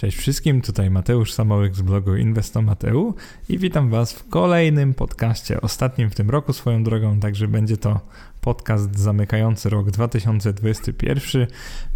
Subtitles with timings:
[0.00, 3.14] Cześć wszystkim, tutaj Mateusz Samołyk z blogu Inwestomateu
[3.48, 8.00] i witam Was w kolejnym podcaście, ostatnim w tym roku swoją drogą, także będzie to
[8.40, 11.46] podcast zamykający rok 2021.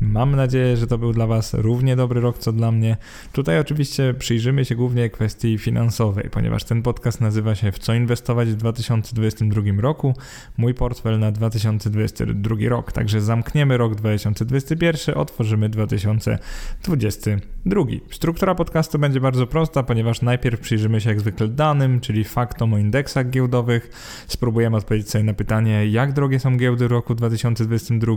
[0.00, 2.96] Mam nadzieję, że to był dla Was równie dobry rok co dla mnie.
[3.32, 8.48] Tutaj oczywiście przyjrzymy się głównie kwestii finansowej, ponieważ ten podcast nazywa się W co inwestować
[8.48, 10.14] w 2022 roku?
[10.56, 12.92] Mój portfel na 2022 rok.
[12.92, 17.82] Także zamkniemy rok 2021, otworzymy 2022.
[18.10, 22.78] Struktura podcastu będzie bardzo prosta, ponieważ najpierw przyjrzymy się jak zwykle danym, czyli faktom o
[22.78, 23.90] indeksach giełdowych.
[24.26, 28.16] Spróbujemy odpowiedzieć sobie na pytanie, jak drogie są giełdy w roku 2022,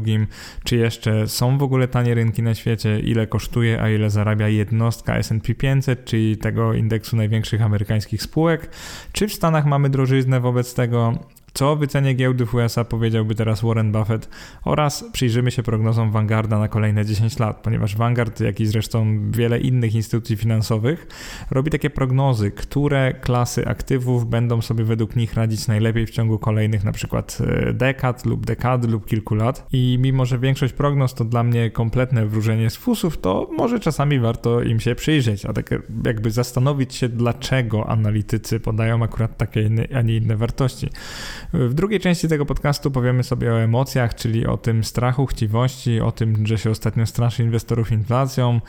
[0.63, 5.17] czy jeszcze są w ogóle tanie rynki na świecie, ile kosztuje, a ile zarabia jednostka
[5.17, 8.69] S&P 500, czyli tego indeksu największych amerykańskich spółek,
[9.11, 11.13] czy w Stanach mamy drożyznę wobec tego,
[11.55, 14.29] co o wycenie giełdy w USA powiedziałby teraz Warren Buffett
[14.63, 19.59] oraz przyjrzymy się prognozom Vanguarda na kolejne 10 lat, ponieważ Vanguard, jak i zresztą wiele
[19.59, 21.07] innych instytucji finansowych,
[21.51, 26.83] robi takie prognozy, które klasy aktywów będą sobie według nich radzić najlepiej w ciągu kolejnych
[26.83, 29.67] na przykład e, dekad lub dekady lub kilku lat.
[29.71, 34.19] I mimo, że większość prognoz to dla mnie kompletne wróżenie z fusów, to może czasami
[34.19, 35.69] warto im się przyjrzeć, a tak
[36.05, 40.89] jakby zastanowić się, dlaczego analitycy podają akurat takie, a nie inne wartości.
[41.59, 46.11] W drugiej części tego podcastu powiemy sobie o emocjach, czyli o tym strachu, chciwości, o
[46.11, 48.61] tym, że się ostatnio straszy inwestorów inflacją,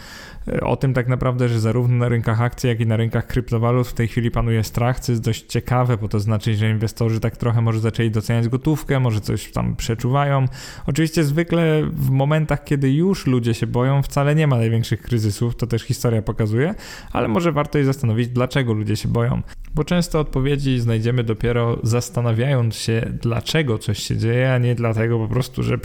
[0.63, 3.93] o tym tak naprawdę, że zarówno na rynkach akcji, jak i na rynkach kryptowalut w
[3.93, 7.61] tej chwili panuje strach, co jest dość ciekawe, bo to znaczy, że inwestorzy tak trochę
[7.61, 10.45] może zaczęli doceniać gotówkę, może coś tam przeczuwają.
[10.87, 15.67] Oczywiście zwykle w momentach, kiedy już ludzie się boją, wcale nie ma największych kryzysów, to
[15.67, 16.75] też historia pokazuje,
[17.13, 19.43] ale może warto się zastanowić, dlaczego ludzie się boją.
[19.75, 25.29] Bo często odpowiedzi znajdziemy dopiero zastanawiając się, dlaczego coś się dzieje, a nie dlatego po
[25.29, 25.79] prostu, że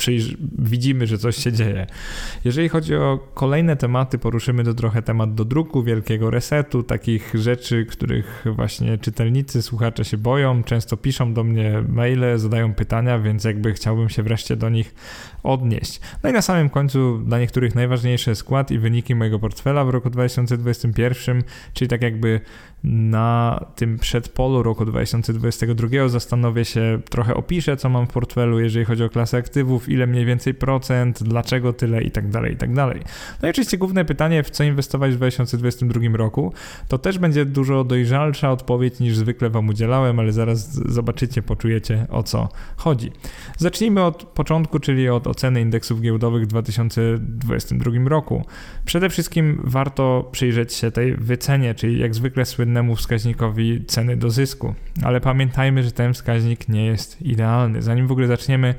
[0.59, 1.87] widzimy, że coś się dzieje.
[2.45, 4.17] Jeżeli chodzi o kolejne tematy,
[4.51, 10.17] poruszymy to trochę temat do druku, wielkiego resetu, takich rzeczy, których właśnie czytelnicy, słuchacze się
[10.17, 14.95] boją, często piszą do mnie maile, zadają pytania, więc jakby chciałbym się wreszcie do nich
[15.43, 16.01] odnieść.
[16.23, 20.09] No i na samym końcu dla niektórych najważniejszy skład i wyniki mojego portfela w roku
[20.09, 21.43] 2021,
[21.73, 22.41] czyli tak jakby
[22.83, 29.03] na tym przedpolu roku 2022 zastanowię się, trochę opiszę, co mam w portfelu, jeżeli chodzi
[29.03, 33.01] o klasę aktywów, ile mniej więcej procent, dlaczego tyle i tak dalej, i tak dalej.
[33.41, 36.53] No i oczywiście główne pytanie, w co inwestować w 2022 roku,
[36.87, 42.23] to też będzie dużo dojrzalsza odpowiedź niż zwykle Wam udzielałem, ale zaraz zobaczycie, poczujecie o
[42.23, 43.11] co chodzi.
[43.57, 48.45] Zacznijmy od początku, czyli od oceny indeksów giełdowych w 2022 roku.
[48.85, 54.29] Przede wszystkim warto przyjrzeć się tej wycenie, czyli jak zwykle słynny słynnemu wskaźnikowi ceny do
[54.29, 54.75] zysku.
[55.03, 57.81] Ale pamiętajmy, że ten wskaźnik nie jest idealny.
[57.81, 58.75] Zanim w ogóle zaczniemy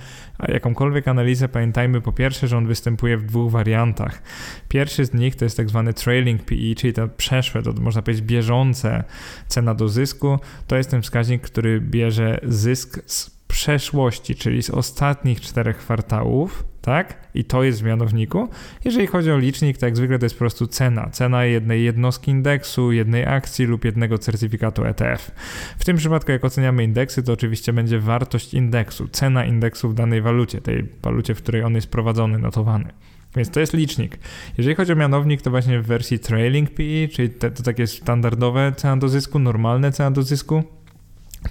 [0.48, 4.22] jakąkolwiek analizę, pamiętajmy po pierwsze, że on występuje w dwóch wariantach.
[4.68, 8.24] Pierwszy z nich to jest tak zwany trailing PE, czyli to przeszłe, to można powiedzieć
[8.24, 9.04] bieżące
[9.48, 10.38] cena do zysku.
[10.66, 17.14] To jest ten wskaźnik, który bierze zysk z przeszłości, czyli z ostatnich czterech kwartałów tak?
[17.34, 18.48] I to jest w mianowniku.
[18.84, 21.10] Jeżeli chodzi o licznik, to jak zwykle to jest po prostu cena.
[21.10, 25.30] Cena jednej jednostki indeksu, jednej akcji lub jednego certyfikatu ETF.
[25.78, 30.22] W tym przypadku, jak oceniamy indeksy, to oczywiście będzie wartość indeksu, cena indeksu w danej
[30.22, 32.92] walucie, tej walucie, w której on jest prowadzony, notowany.
[33.36, 34.18] Więc to jest licznik.
[34.58, 38.72] Jeżeli chodzi o mianownik, to właśnie w wersji trailing PE, czyli te, to takie standardowe
[38.76, 40.64] cena do zysku, normalne cena do zysku,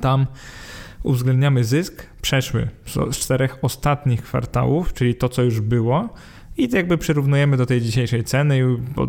[0.02, 0.26] tam
[1.04, 2.68] uwzględniamy zysk przeszły
[3.12, 6.10] z czterech ostatnich kwartałów, czyli to, co już było,
[6.58, 8.64] i jakby przyrównujemy do tej dzisiejszej ceny i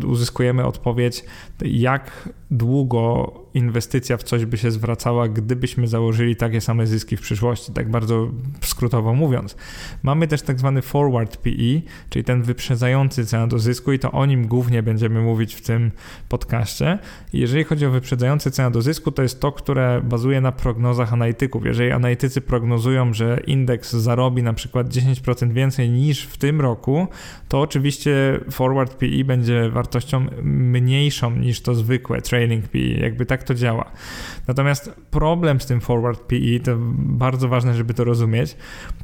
[0.05, 1.23] uzyskujemy odpowiedź,
[1.61, 7.73] jak długo inwestycja w coś by się zwracała, gdybyśmy założyli takie same zyski w przyszłości,
[7.73, 9.55] tak bardzo skrótowo mówiąc.
[10.03, 14.25] Mamy też tak zwany forward PE, czyli ten wyprzedzający cenę do zysku i to o
[14.25, 15.91] nim głównie będziemy mówić w tym
[16.29, 16.99] podcaście.
[17.33, 21.65] Jeżeli chodzi o wyprzedzający cenę do zysku, to jest to, które bazuje na prognozach analityków.
[21.65, 27.07] Jeżeli analitycy prognozują, że indeks zarobi na przykład 10% więcej niż w tym roku,
[27.47, 32.79] to oczywiście forward PE będzie wartością mniejszą niż to zwykłe trailing PE.
[32.79, 33.91] Jakby tak to działa.
[34.47, 38.57] Natomiast problem z tym forward PE, to bardzo ważne, żeby to rozumieć,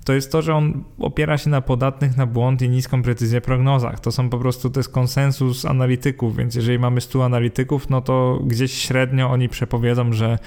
[0.06, 4.00] to jest to, że on opiera się na podatnych na błąd i niską precyzję prognozach.
[4.00, 8.40] To są po prostu, to jest konsensus analityków, więc jeżeli mamy 100 analityków, no to
[8.46, 10.40] gdzieś średnio oni przepowiedzą, że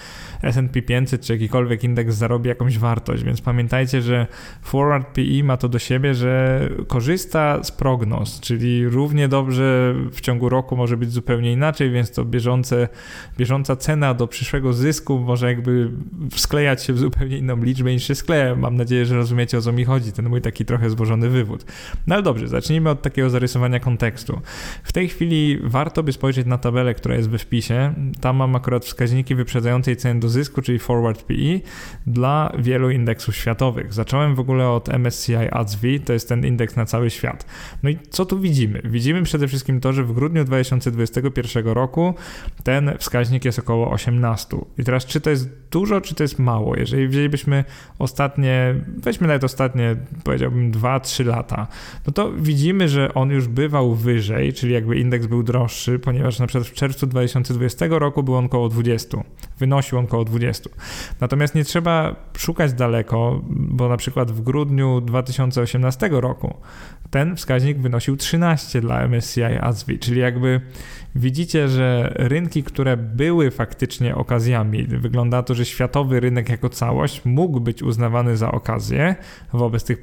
[0.43, 4.27] S&P 500 czy jakikolwiek indeks zarobi jakąś wartość, więc pamiętajcie, że
[4.63, 10.49] forward PE ma to do siebie, że korzysta z prognoz, czyli równie dobrze w ciągu
[10.49, 12.89] roku może być zupełnie inaczej, więc to bieżące,
[13.39, 15.91] bieżąca cena do przyszłego zysku może jakby
[16.37, 18.57] sklejać się w zupełnie inną liczbę niż się skleja.
[18.57, 21.65] Mam nadzieję, że rozumiecie o co mi chodzi, ten mój taki trochę złożony wywód.
[22.07, 24.41] No ale dobrze, zacznijmy od takiego zarysowania kontekstu.
[24.83, 27.95] W tej chwili warto by spojrzeć na tabelę, która jest we wpisie.
[28.21, 31.61] Tam mam akurat wskaźniki wyprzedzającej ceny do zysku, czyli forward PE
[32.07, 33.93] dla wielu indeksów światowych.
[33.93, 37.47] Zacząłem w ogóle od MSCI ADSV, to jest ten indeks na cały świat.
[37.83, 38.83] No i co tu widzimy?
[38.85, 42.15] Widzimy przede wszystkim to, że w grudniu 2021 roku
[42.65, 44.57] ten wskaźnik jest około 18.
[44.79, 46.77] I teraz czy to jest dużo, czy to jest mało?
[46.77, 47.65] Jeżeli wzięlibyśmy
[47.99, 51.67] ostatnie, weźmy nawet ostatnie, powiedziałbym 2-3 lata,
[52.07, 56.47] no to widzimy, że on już bywał wyżej, czyli jakby indeks był droższy, ponieważ na
[56.47, 59.19] przykład w czerwcu 2020 roku był on około 20,
[59.59, 60.71] wynosił on około 20.
[61.21, 66.55] Natomiast nie trzeba szukać daleko, bo na przykład w grudniu 2018 roku
[67.11, 70.61] ten wskaźnik wynosił 13 dla MSCI ASV, czyli jakby
[71.15, 77.61] widzicie, że rynki, które były faktycznie okazjami, wygląda to, że światowy rynek jako całość mógł
[77.61, 79.17] być uznawany za okazję
[79.53, 80.03] wobec tych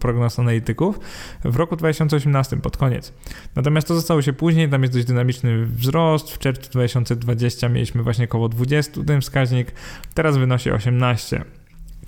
[0.00, 1.00] prognoz analityków
[1.44, 3.12] w roku 2018 pod koniec.
[3.56, 6.30] Natomiast to zostało się później, tam jest dość dynamiczny wzrost.
[6.30, 9.72] W czerwcu 2020 mieliśmy właśnie około 20 ten wskaźnik,
[10.14, 11.44] teraz wynosi 18.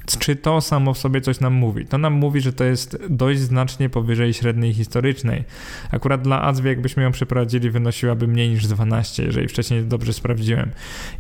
[0.07, 1.87] Czy to samo w sobie coś nam mówi?
[1.87, 5.45] To nam mówi, że to jest dość znacznie powyżej średniej historycznej.
[5.91, 10.71] Akurat dla AZWI, jakbyśmy ją przeprowadzili, wynosiłaby mniej niż 12, jeżeli wcześniej dobrze sprawdziłem.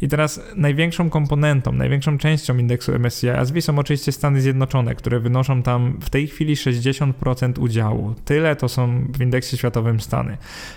[0.02, 5.62] I teraz największą komponentą, największą częścią indeksu MSCI AZWI są oczywiście Stany Zjednoczone, które wynoszą
[5.62, 8.14] tam w tej chwili 60% udziału.
[8.24, 10.36] Tyle to są w indeksie światowym Stany.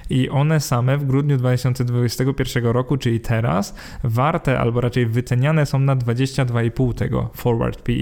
[0.10, 5.96] I one same w grudniu 2021 roku, czyli teraz, warte albo raczej wyceniane są na
[5.96, 7.97] 22,5 tego forward P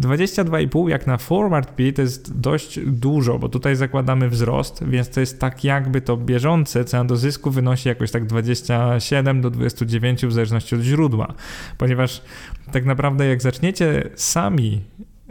[0.00, 5.20] 22,5 jak na forward PE to jest dość dużo, bo tutaj zakładamy wzrost, więc to
[5.20, 10.32] jest tak jakby to bieżące, cena do zysku wynosi jakoś tak 27 do 29 w
[10.32, 11.34] zależności od źródła,
[11.78, 12.22] ponieważ
[12.72, 14.80] tak naprawdę jak zaczniecie sami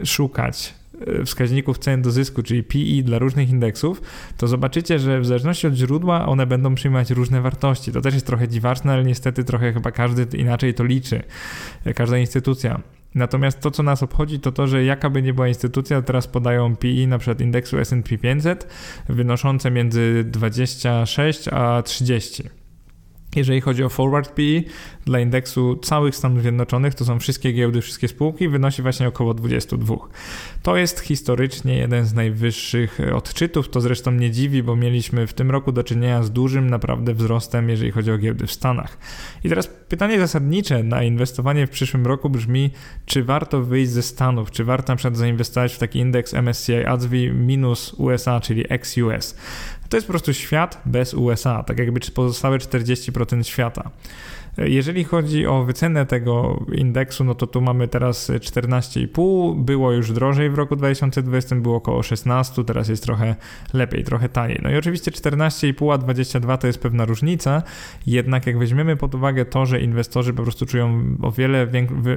[0.04, 0.74] szukać
[1.06, 4.02] e, wskaźników cen do zysku, czyli PE dla różnych indeksów,
[4.36, 7.92] to zobaczycie, że w zależności od źródła one będą przyjmować różne wartości.
[7.92, 11.22] To też jest trochę dziwaczne, ale niestety trochę chyba każdy inaczej to liczy,
[11.84, 12.80] e, każda instytucja.
[13.14, 16.76] Natomiast to, co nas obchodzi, to to, że jaka by nie była instytucja, teraz podają
[16.76, 18.66] PI na przykład indeksu S&P 500
[19.08, 22.61] wynoszące między 26 a 30.
[23.36, 24.62] Jeżeli chodzi o forward PE
[25.04, 29.96] dla indeksu całych Stanów Zjednoczonych, to są wszystkie giełdy, wszystkie spółki, wynosi właśnie około 22.
[30.62, 35.50] To jest historycznie jeden z najwyższych odczytów, to zresztą nie dziwi, bo mieliśmy w tym
[35.50, 38.98] roku do czynienia z dużym naprawdę wzrostem, jeżeli chodzi o giełdy w Stanach.
[39.44, 42.70] I teraz pytanie zasadnicze na inwestowanie w przyszłym roku brzmi,
[43.06, 47.16] czy warto wyjść ze Stanów, czy warto na przykład zainwestować w taki indeks MSCI ADSV
[47.32, 49.36] minus USA, czyli ex-US.
[49.92, 53.90] To jest po prostu świat bez USA, tak jakby pozostałe 40% świata.
[54.58, 60.50] Jeżeli chodzi o wycenę tego indeksu, no to tu mamy teraz 14,5, było już drożej
[60.50, 63.36] w roku 2020, było około 16, teraz jest trochę
[63.72, 64.60] lepiej, trochę taniej.
[64.62, 67.62] No i oczywiście 14,5 a 22 to jest pewna różnica,
[68.06, 71.66] jednak jak weźmiemy pod uwagę to, że inwestorzy po prostu czują o wiele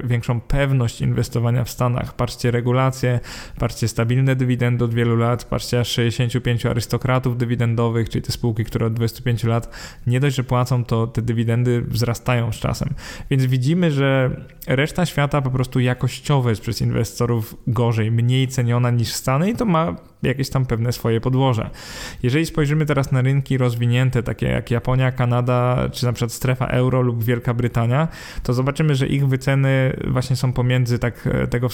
[0.03, 3.19] większą pewność inwestowania w Stanach, patrzcie regulacje,
[3.59, 8.85] patrzcie stabilne dywidendy od wielu lat, patrzcie aż 65 arystokratów dywidendowych, czyli te spółki, które
[8.85, 9.69] od 25 lat
[10.07, 12.89] nie dość, że płacą, to te dywidendy wzrastają wzrastają z czasem.
[13.29, 14.29] Więc widzimy, że
[14.67, 19.65] reszta świata po prostu jakościowo jest przez inwestorów gorzej, mniej ceniona niż Stany i to
[19.65, 21.69] ma jakieś tam pewne swoje podłoże.
[22.23, 27.01] Jeżeli spojrzymy teraz na rynki rozwinięte, takie jak Japonia, Kanada, czy na przykład strefa euro
[27.01, 28.07] lub Wielka Brytania,
[28.43, 31.67] to zobaczymy, że ich wyceny właśnie są pomiędzy tak, tego,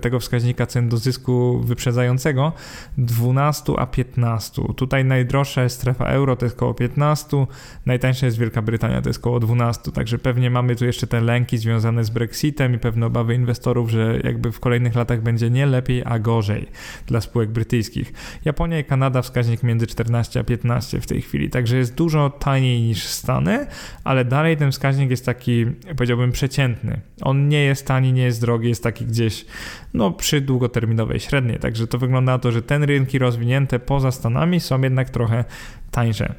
[0.00, 2.52] tego wskaźnika cen do zysku wyprzedzającego
[2.98, 4.62] 12 a 15.
[4.76, 7.46] Tutaj najdroższa jest strefa euro, to jest około 15,
[7.86, 11.58] najtańsza jest Wielka Brytania, to jest około 12, także pewnie mamy tu jeszcze te lęki
[11.58, 16.02] związane z Brexitem i pewne obawy inwestorów, że jakby w kolejnych latach będzie nie lepiej,
[16.04, 16.66] a gorzej
[17.06, 18.12] dla spółek brytyjskich.
[18.44, 22.82] Japonia i Kanada wskaźnik między 14 a 15 w tej chwili, także jest dużo taniej
[22.82, 23.66] niż Stany,
[24.04, 27.00] ale dalej ten wskaźnik jest taki, powiedziałbym, przeciętny.
[27.22, 29.46] On nie jest tani, nie jest drogi, jest taki gdzieś
[29.94, 31.58] no, przy długoterminowej średniej.
[31.58, 35.44] Także to wygląda na to, że ten rynki rozwinięte poza Stanami są jednak trochę
[35.90, 36.34] tańsze.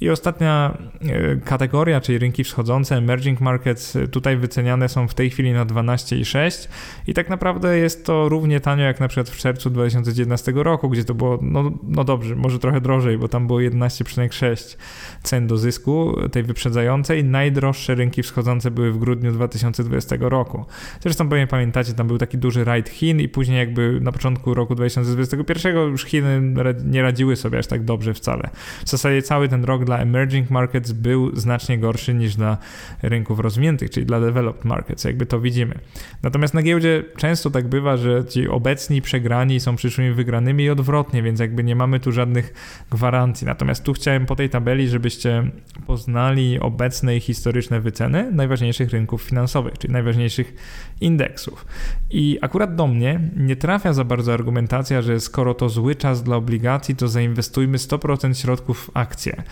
[0.00, 5.30] I ostatnia e, kategoria, czyli rynki wschodzące, emerging markets, e, tutaj wyceniane są w tej
[5.30, 6.68] chwili na 12,6
[7.06, 11.04] i tak naprawdę jest to równie tanio jak na przykład w czerwcu 2019 roku, gdzie
[11.04, 14.76] to było, no, no dobrze, może trochę drożej, bo tam było 11,6
[15.22, 17.24] cen do zysku tej wyprzedzającej.
[17.24, 20.64] Najdroższe rynki wschodzące były w grudniu 2020 roku.
[21.00, 24.74] Zresztą pewnie pamiętacie, tam był taki duży rajd Chin i później jakby na początku roku
[24.74, 28.50] 2021 już Chiny nie radziły sobie aż tak dobrze wcale.
[28.84, 32.58] W zasadzie cały ten rok dla emerging markets był znacznie gorszy niż dla
[33.02, 35.74] rynków rozwiniętych, czyli dla developed markets, jakby to widzimy.
[36.22, 41.22] Natomiast na giełdzie często tak bywa, że ci obecni przegrani są przyszłymi wygranymi i odwrotnie,
[41.22, 42.54] więc jakby nie mamy tu żadnych
[42.90, 43.46] gwarancji.
[43.46, 45.50] Natomiast tu chciałem po tej tabeli, żebyście
[45.86, 50.54] poznali obecne i historyczne wyceny najważniejszych rynków finansowych, czyli najważniejszych
[51.00, 51.66] indeksów.
[52.10, 56.36] I akurat do mnie nie trafia za bardzo argumentacja, że skoro to zły czas dla
[56.36, 59.42] obligacji, to zainwestujmy 100% środków w akcje.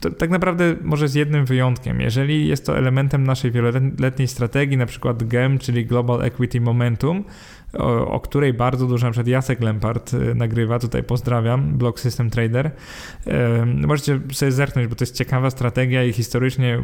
[0.00, 2.00] To, tak naprawdę może z jednym wyjątkiem.
[2.00, 7.24] Jeżeli jest to elementem naszej wieloletniej strategii, na przykład GEM, czyli Global Equity Momentum,
[7.78, 12.30] o, o, której bardzo dużo na przykład Jacek Lempart y, nagrywa, tutaj pozdrawiam, Block System
[12.30, 12.70] Trader.
[13.86, 16.82] Możecie sobie zerknąć, bo to jest ciekawa strategia i historycznie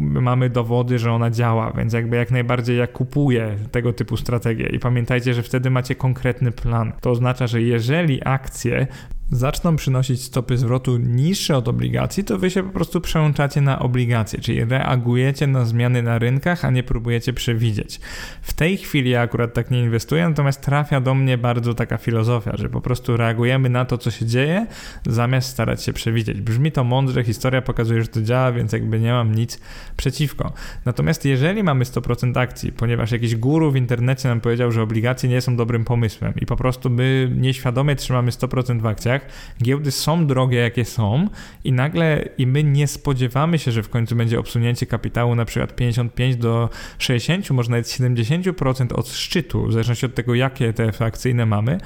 [0.00, 4.78] mamy dowody, że ona działa, więc jakby jak najbardziej ja kupuję tego typu strategię i
[4.78, 6.92] pamiętajcie, że wtedy macie konkretny plan.
[7.00, 8.86] To oznacza, że jeżeli akcje
[9.30, 14.40] zaczną przynosić stopy zwrotu niższe od obligacji, to wy się po prostu przełączacie na obligacje,
[14.40, 18.00] czyli reagujecie na zmiany na rynkach, a nie próbujecie przewidzieć.
[18.42, 22.56] W tej chwili ja akurat tak nie inwestuję, natomiast trafia do mnie bardzo taka filozofia,
[22.56, 24.66] że po prostu reagujemy na to, co się dzieje,
[25.06, 26.40] zamiast starać się przewidzieć.
[26.40, 29.60] Brzmi to mądrze, historia pokazuje, że to działa, więc jakby nie mam nic
[29.96, 30.52] przeciwko.
[30.84, 35.40] Natomiast jeżeli mamy 100% akcji, ponieważ jakiś guru w internecie nam powiedział, że obligacje nie
[35.40, 39.13] są dobrym pomysłem i po prostu my nieświadomie trzymamy 100% w akcjach,
[39.62, 41.28] giełdy są drogie, jakie są
[41.64, 45.76] i nagle i my nie spodziewamy się, że w końcu będzie obsunięcie kapitału na przykład
[45.76, 51.46] 55 do 60, może nawet 70% od szczytu, w zależności od tego, jakie te akcyjne
[51.46, 51.78] mamy,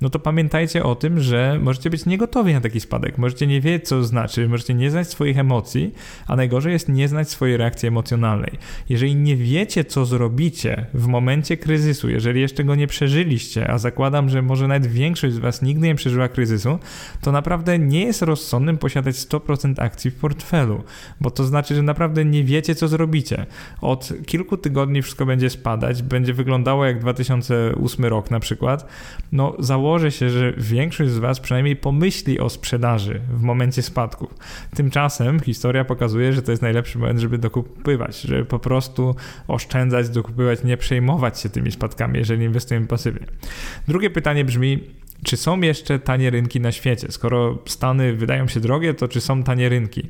[0.00, 3.88] no to pamiętajcie o tym, że możecie być niegotowi na taki spadek, możecie nie wiedzieć,
[3.88, 5.94] co znaczy, możecie nie znać swoich emocji,
[6.26, 8.58] a najgorzej jest nie znać swojej reakcji emocjonalnej.
[8.88, 14.28] Jeżeli nie wiecie, co zrobicie w momencie kryzysu, jeżeli jeszcze go nie przeżyliście, a zakładam,
[14.28, 16.75] że może nawet większość z Was nigdy nie przeżyła kryzysu,
[17.20, 20.82] to naprawdę nie jest rozsądnym posiadać 100% akcji w portfelu,
[21.20, 23.46] bo to znaczy, że naprawdę nie wiecie, co zrobicie.
[23.80, 28.86] Od kilku tygodni wszystko będzie spadać, będzie wyglądało jak 2008 rok na przykład.
[29.32, 34.34] No, założę się, że większość z Was przynajmniej pomyśli o sprzedaży w momencie spadków.
[34.74, 39.14] Tymczasem historia pokazuje, że to jest najlepszy moment, żeby dokupywać, żeby po prostu
[39.48, 43.26] oszczędzać, dokupywać, nie przejmować się tymi spadkami, jeżeli inwestujemy pasywnie.
[43.88, 44.80] Drugie pytanie brzmi,
[45.26, 47.12] czy są jeszcze tanie rynki na świecie?
[47.12, 50.08] Skoro Stany wydają się drogie, to czy są tanie rynki?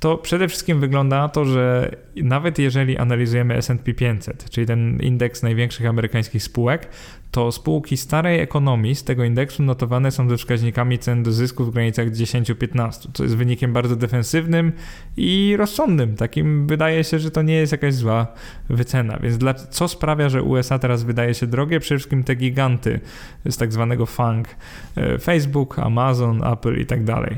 [0.00, 5.42] To przede wszystkim wygląda na to, że nawet jeżeli analizujemy SP 500, czyli ten indeks
[5.42, 6.88] największych amerykańskich spółek,
[7.30, 11.70] to spółki starej ekonomii z tego indeksu notowane są ze wskaźnikami cen do zysku w
[11.70, 14.72] granicach 10-15, co jest wynikiem bardzo defensywnym
[15.16, 16.16] i rozsądnym.
[16.16, 18.26] Takim wydaje się, że to nie jest jakaś zła
[18.68, 19.18] wycena.
[19.22, 21.80] Więc dla, co sprawia, że USA teraz wydaje się drogie?
[21.80, 23.00] Przede wszystkim te giganty
[23.48, 24.48] z tak zwanego FANG,
[24.96, 27.36] e, Facebook, Amazon, Apple i tak dalej.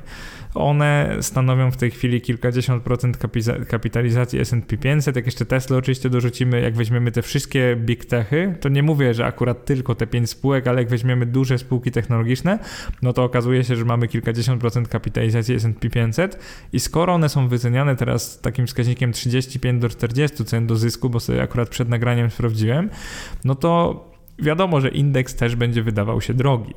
[0.55, 3.19] One stanowią w tej chwili kilkadziesiąt procent
[3.69, 5.17] kapitalizacji S&P 500.
[5.17, 9.27] Jak jeszcze Tesla oczywiście dorzucimy, jak weźmiemy te wszystkie big techy, to nie mówię, że
[9.27, 12.59] akurat tylko te pięć spółek, ale jak weźmiemy duże spółki technologiczne,
[13.03, 16.39] no to okazuje się, że mamy kilkadziesiąt procent kapitalizacji S&P 500
[16.73, 21.21] i skoro one są wyceniane teraz takim wskaźnikiem 35 do 40 cen do zysku, bo
[21.21, 22.91] sobie akurat przed nagraniem sprawdziłem,
[23.45, 24.05] no to
[24.39, 26.75] wiadomo, że indeks też będzie wydawał się drogi,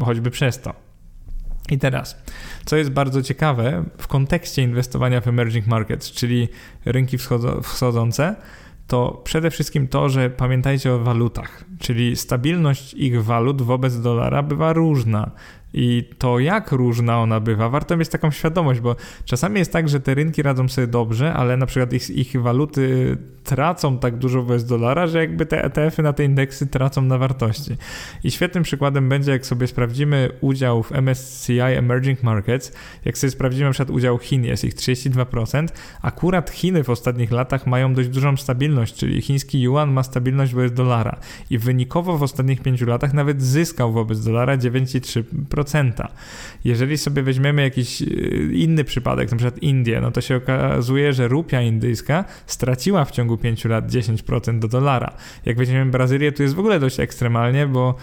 [0.00, 0.85] choćby przez to.
[1.70, 2.22] I teraz,
[2.64, 6.48] co jest bardzo ciekawe w kontekście inwestowania w emerging markets, czyli
[6.84, 7.18] rynki
[7.62, 8.36] wschodzące,
[8.86, 14.72] to przede wszystkim to, że pamiętajcie o walutach, czyli stabilność ich walut wobec dolara bywa
[14.72, 15.30] różna.
[15.74, 20.00] I to, jak różna ona bywa, warto mieć taką świadomość, bo czasami jest tak, że
[20.00, 24.64] te rynki radzą sobie dobrze, ale na przykład ich, ich waluty tracą tak dużo wobec
[24.64, 27.76] dolara, że jakby te ETF-y na te indeksy tracą na wartości.
[28.24, 32.72] I świetnym przykładem będzie, jak sobie sprawdzimy udział w MSCI Emerging Markets,
[33.04, 35.66] jak sobie sprawdzimy na przykład udział Chin, jest ich 32%,
[36.02, 40.72] akurat Chiny w ostatnich latach mają dość dużą stabilność, czyli chiński yuan ma stabilność wobec
[40.72, 41.16] dolara
[41.50, 45.55] i wynikowo w ostatnich pięciu latach nawet zyskał wobec dolara 9,3%.
[45.56, 46.08] 0,3%.
[46.64, 48.06] Jeżeli sobie weźmiemy jakiś e,
[48.52, 53.64] inny przypadek, przykład Indię, no to się okazuje, że rupia indyjska straciła w ciągu 5
[53.64, 55.12] lat 10% do dolara.
[55.46, 57.94] Jak weźmiemy Brazylię, to jest w ogóle dość ekstremalnie, bo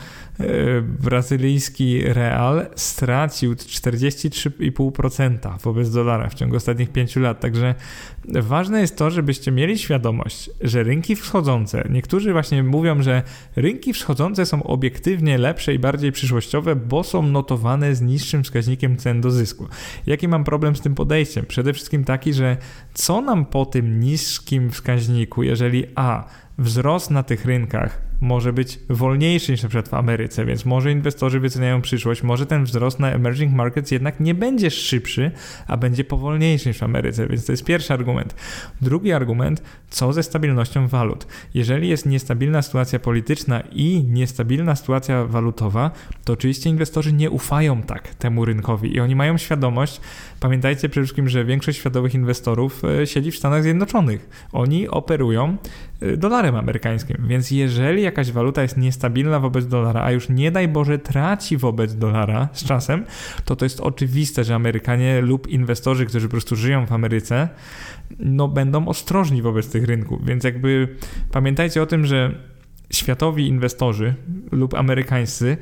[1.00, 7.40] brazylijski real stracił 43,5% wobec dolara w ciągu ostatnich 5 lat.
[7.40, 7.76] Także
[8.28, 13.24] ważne jest to, żebyście mieli świadomość, że rynki wschodzące, niektórzy właśnie mówią, że
[13.56, 19.22] rynki wschodzące są obiektywnie lepsze i bardziej przyszłościowe, bo są notowane z niższym wskaźnikiem cen
[19.22, 19.68] do zysku.
[20.06, 21.46] Jaki mam problem z tym podejściem?
[21.46, 22.58] Przede wszystkim taki, że
[22.94, 26.26] co nam po tym niskim wskaźniku, jeżeli A
[26.58, 31.40] wzrost na tych rynkach może być wolniejszy niż na przykład w Ameryce, więc może inwestorzy
[31.40, 35.32] wyceniają przyszłość, może ten wzrost na emerging markets jednak nie będzie szybszy,
[35.68, 38.36] a będzie powolniejszy niż w Ameryce, więc to jest pierwszy argument.
[38.82, 41.28] Drugi argument, co ze stabilnością walut?
[41.54, 45.92] Jeżeli jest niestabilna sytuacja polityczna i niestabilna sytuacja walutowa,
[46.26, 50.02] to oczywiście inwestorzy nie ufają tak temu rynkowi i oni mają świadomość,
[50.40, 54.30] pamiętajcie przede wszystkim, że większość światowych inwestorów e, siedzi w Stanach Zjednoczonych.
[54.52, 55.58] Oni operują
[56.02, 60.68] e, dolarem amerykańskim, więc jeżeli jakaś waluta jest niestabilna wobec dolara, a już nie daj
[60.68, 63.06] Boże traci wobec dolara z czasem,
[63.46, 67.50] to to jest oczywiste, że Amerykanie lub inwestorzy, którzy po prostu żyją w Ameryce,
[68.20, 70.26] no będą ostrożni wobec tych rynków.
[70.26, 70.96] Więc jakby
[71.32, 72.36] pamiętajcie o tym, że
[72.92, 74.16] światowi inwestorzy
[74.52, 75.58] lub amerykańscy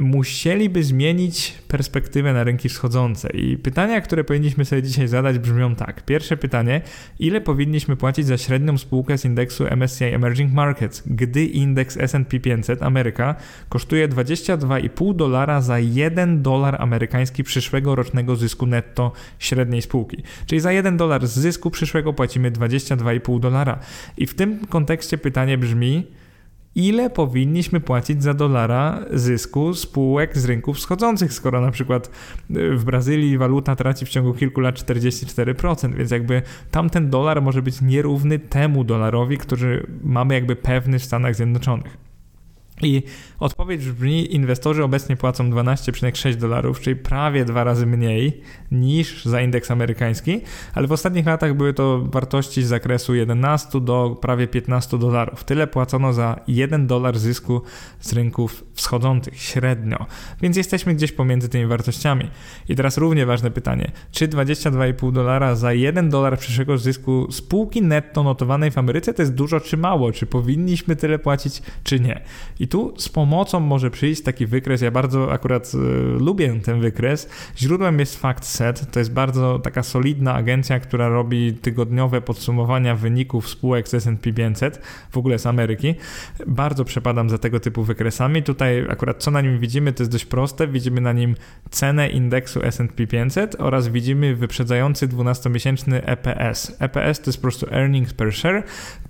[0.00, 3.30] musieliby zmienić perspektywę na rynki wschodzące.
[3.30, 6.04] I pytania, które powinniśmy sobie dzisiaj zadać, brzmią tak.
[6.04, 6.80] Pierwsze pytanie:
[7.18, 12.82] ile powinniśmy płacić za średnią spółkę z indeksu MSCI Emerging Markets, gdy indeks SP 500
[12.82, 13.34] Ameryka
[13.68, 20.22] kosztuje 22,5 dolara za 1 dolar amerykański przyszłego rocznego zysku netto średniej spółki.
[20.46, 23.78] Czyli za 1 dolar z zysku przyszłego płacimy 22,5 dolara.
[24.16, 26.06] I w tym kontekście pytanie brzmi,
[26.74, 32.10] ile powinniśmy płacić za dolara zysku spółek z rynków wschodzących, skoro na przykład
[32.50, 37.62] y, w Brazylii waluta traci w ciągu kilku lat 44%, więc jakby tamten dolar może
[37.62, 42.09] być nierówny temu dolarowi, który mamy jakby pewny w Stanach Zjednoczonych.
[42.82, 43.02] I
[43.40, 49.70] odpowiedź brzmi: inwestorzy obecnie płacą 12,6 dolarów, czyli prawie dwa razy mniej niż za indeks
[49.70, 50.40] amerykański,
[50.74, 55.44] ale w ostatnich latach były to wartości z zakresu 11 do prawie 15 dolarów.
[55.44, 57.62] Tyle płacono za 1 dolar zysku
[58.00, 60.06] z rynków wschodzących średnio,
[60.42, 62.30] więc jesteśmy gdzieś pomiędzy tymi wartościami.
[62.68, 68.22] I teraz równie ważne pytanie: czy 22,5 dolara za 1 dolar przyszłego zysku spółki netto
[68.22, 70.12] notowanej w Ameryce to jest dużo czy mało?
[70.12, 72.20] Czy powinniśmy tyle płacić, czy nie?
[72.60, 74.80] I tu z pomocą może przyjść taki wykres.
[74.80, 75.78] Ja bardzo akurat y,
[76.18, 77.28] lubię ten wykres.
[77.56, 78.90] Źródłem jest FactSet.
[78.92, 84.80] To jest bardzo taka solidna agencja, która robi tygodniowe podsumowania wyników spółek z S&P 500,
[85.10, 85.94] w ogóle z Ameryki.
[86.46, 88.42] Bardzo przepadam za tego typu wykresami.
[88.42, 90.68] Tutaj akurat co na nim widzimy, to jest dość proste.
[90.68, 91.34] Widzimy na nim
[91.70, 96.76] cenę indeksu S&P 500 oraz widzimy wyprzedzający 12-miesięczny EPS.
[96.78, 98.62] EPS to jest po prostu earnings per share,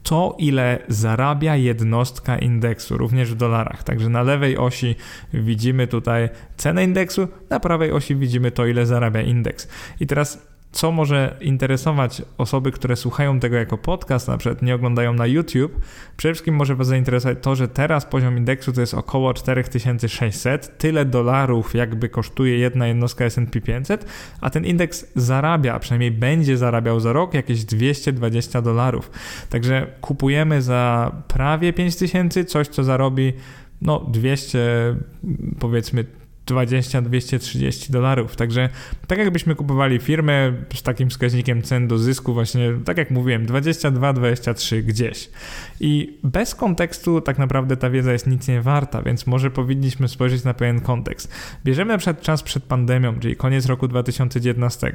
[0.02, 3.49] to ile zarabia jednostka indeksu, również w dolarach.
[3.84, 4.96] Także na lewej osi
[5.34, 9.68] widzimy tutaj cenę indeksu, na prawej osi widzimy to, ile zarabia indeks.
[10.00, 10.38] I teraz
[10.72, 15.80] co może interesować osoby, które słuchają tego jako podcast, na przykład nie oglądają na YouTube,
[16.16, 21.04] przede wszystkim może Was zainteresować to, że teraz poziom indeksu to jest około 4600, tyle
[21.04, 24.06] dolarów jakby kosztuje jedna jednostka S&P 500,
[24.40, 29.10] a ten indeks zarabia, a przynajmniej będzie zarabiał za rok jakieś 220 dolarów.
[29.48, 33.32] Także kupujemy za prawie 5000 coś, co zarobi
[33.82, 34.96] no 200
[35.58, 36.04] powiedzmy
[36.46, 38.36] 220-230 dolarów.
[38.36, 38.68] Także
[39.06, 44.82] tak jakbyśmy kupowali firmę z takim wskaźnikiem cen do zysku, właśnie tak jak mówiłem, 22-23
[44.82, 45.30] gdzieś.
[45.80, 50.44] I bez kontekstu tak naprawdę ta wiedza jest nic nie warta, więc może powinniśmy spojrzeć
[50.44, 51.32] na pewien kontekst.
[51.64, 54.92] Bierzemy przykład czas przed pandemią, czyli koniec roku 2019.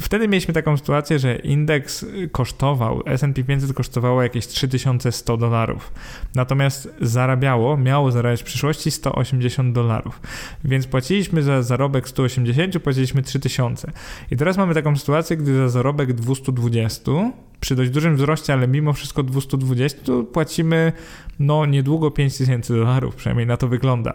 [0.00, 5.92] Wtedy mieliśmy taką sytuację, że indeks kosztował, S&P 500 kosztowało jakieś 3100 dolarów.
[6.34, 10.20] Natomiast zarabiało, miało zarabiać w przyszłości 180 dolarów.
[10.64, 13.92] Więc płaciliśmy za zarobek 180, płaciliśmy 3000.
[14.30, 17.12] I teraz mamy taką sytuację, gdy za zarobek 220
[17.60, 19.98] przy dość dużym wzroście, ale mimo wszystko 220
[20.32, 20.92] płacimy
[21.38, 24.14] no niedługo 5000 dolarów, przynajmniej na to wygląda.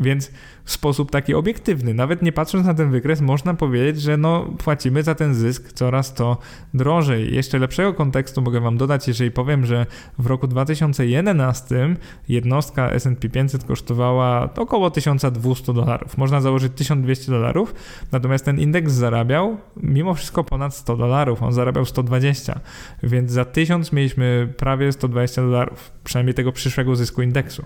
[0.00, 0.30] Więc
[0.64, 5.14] sposób taki obiektywny, nawet nie patrząc na ten wykres, można powiedzieć, że no, płacimy za
[5.14, 6.38] ten zysk coraz to
[6.74, 7.34] drożej.
[7.34, 9.86] Jeszcze lepszego kontekstu mogę Wam dodać, jeżeli powiem, że
[10.18, 11.96] w roku 2011
[12.28, 16.18] jednostka S&P 500 kosztowała około 1200 dolarów.
[16.18, 17.74] Można założyć 1200 dolarów,
[18.12, 21.42] natomiast ten indeks zarabiał mimo wszystko ponad 100 dolarów.
[21.42, 22.60] On zarabiał 120,
[23.02, 27.64] więc za 1000 mieliśmy prawie 120 dolarów, przynajmniej tego przyszłego zysku indeksu.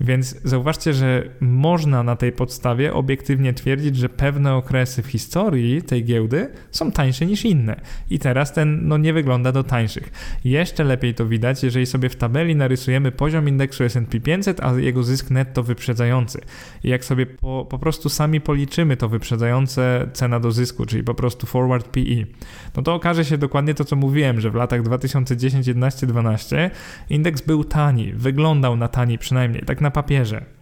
[0.00, 6.04] Więc zauważcie, że można na tej podstawie obiektywnie twierdzić, że pewne okresy w historii tej
[6.04, 7.80] giełdy są tańsze niż inne.
[8.10, 10.10] I teraz ten no, nie wygląda do tańszych.
[10.44, 15.02] Jeszcze lepiej to widać, jeżeli sobie w tabeli narysujemy poziom indeksu S&P 500, a jego
[15.02, 16.40] zysk netto wyprzedzający.
[16.84, 21.14] I jak sobie po, po prostu sami policzymy to wyprzedzające cena do zysku, czyli po
[21.14, 22.26] prostu forward PE,
[22.76, 26.70] no to okaże się dokładnie to, co mówiłem, że w latach 2010, 11, 12
[27.10, 30.55] indeks był tani, wyglądał na tani przynajmniej, tak na papierze.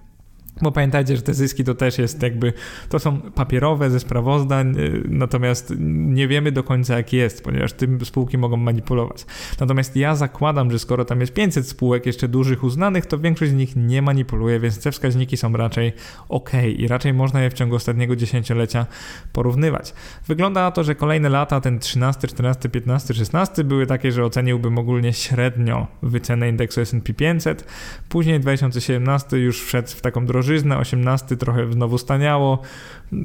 [0.62, 2.52] Bo pamiętajcie, że te zyski to też jest jakby,
[2.88, 8.04] to są papierowe ze sprawozdań, y, natomiast nie wiemy do końca jaki jest, ponieważ tym
[8.04, 9.26] spółki mogą manipulować.
[9.60, 13.54] Natomiast ja zakładam, że skoro tam jest 500 spółek jeszcze dużych uznanych, to większość z
[13.54, 15.92] nich nie manipuluje, więc te wskaźniki są raczej
[16.28, 18.86] ok i raczej można je w ciągu ostatniego dziesięciolecia
[19.32, 19.94] porównywać.
[20.26, 24.78] Wygląda na to, że kolejne lata, ten 13, 14, 15, 16 były takie, że oceniłbym
[24.78, 27.64] ogólnie średnio wycenę indeksu S&P 500.
[28.08, 32.58] Później 2017 już wszedł w taką drożdżę drożyznę, 18 trochę znowu staniało.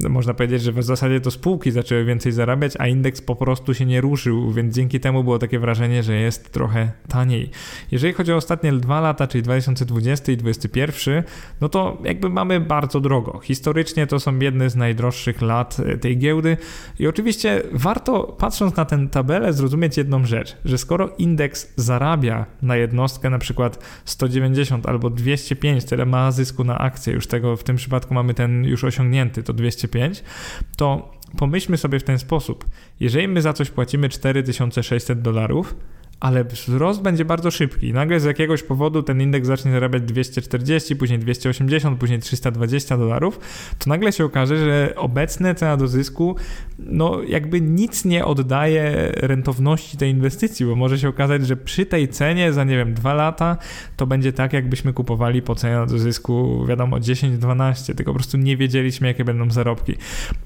[0.08, 3.86] Można powiedzieć, że w zasadzie to spółki zaczęły więcej zarabiać, a indeks po prostu się
[3.86, 7.50] nie ruszył, więc dzięki temu było takie wrażenie, że jest trochę taniej.
[7.90, 11.22] Jeżeli chodzi o ostatnie dwa lata, czyli 2020 i 2021,
[11.60, 13.40] no to jakby mamy bardzo drogo.
[13.42, 16.56] Historycznie to są jedne z najdroższych lat e, tej giełdy
[16.98, 22.76] i oczywiście warto patrząc na tę tabelę zrozumieć jedną rzecz, że skoro indeks zarabia na
[22.76, 27.76] jednostkę na przykład 190 albo 205, tyle ma zysku na akcję, już tego w tym
[27.76, 29.52] przypadku mamy ten już osiągnięty, to
[29.88, 30.24] 205,
[30.76, 32.64] to pomyślmy sobie w ten sposób.
[33.00, 35.74] Jeżeli my za coś płacimy 4600 dolarów,
[36.20, 37.92] ale wzrost będzie bardzo szybki.
[37.92, 43.40] Nagle z jakiegoś powodu ten indeks zacznie zarabiać 240, później 280, później 320 dolarów,
[43.78, 46.36] to nagle się okaże, że obecna cena do zysku
[46.86, 52.08] no jakby nic nie oddaje rentowności tej inwestycji, bo może się okazać, że przy tej
[52.08, 53.56] cenie za nie wiem dwa lata
[53.96, 58.56] to będzie tak, jakbyśmy kupowali po cenie do zysku wiadomo 10-12, tylko po prostu nie
[58.56, 59.94] wiedzieliśmy jakie będą zarobki.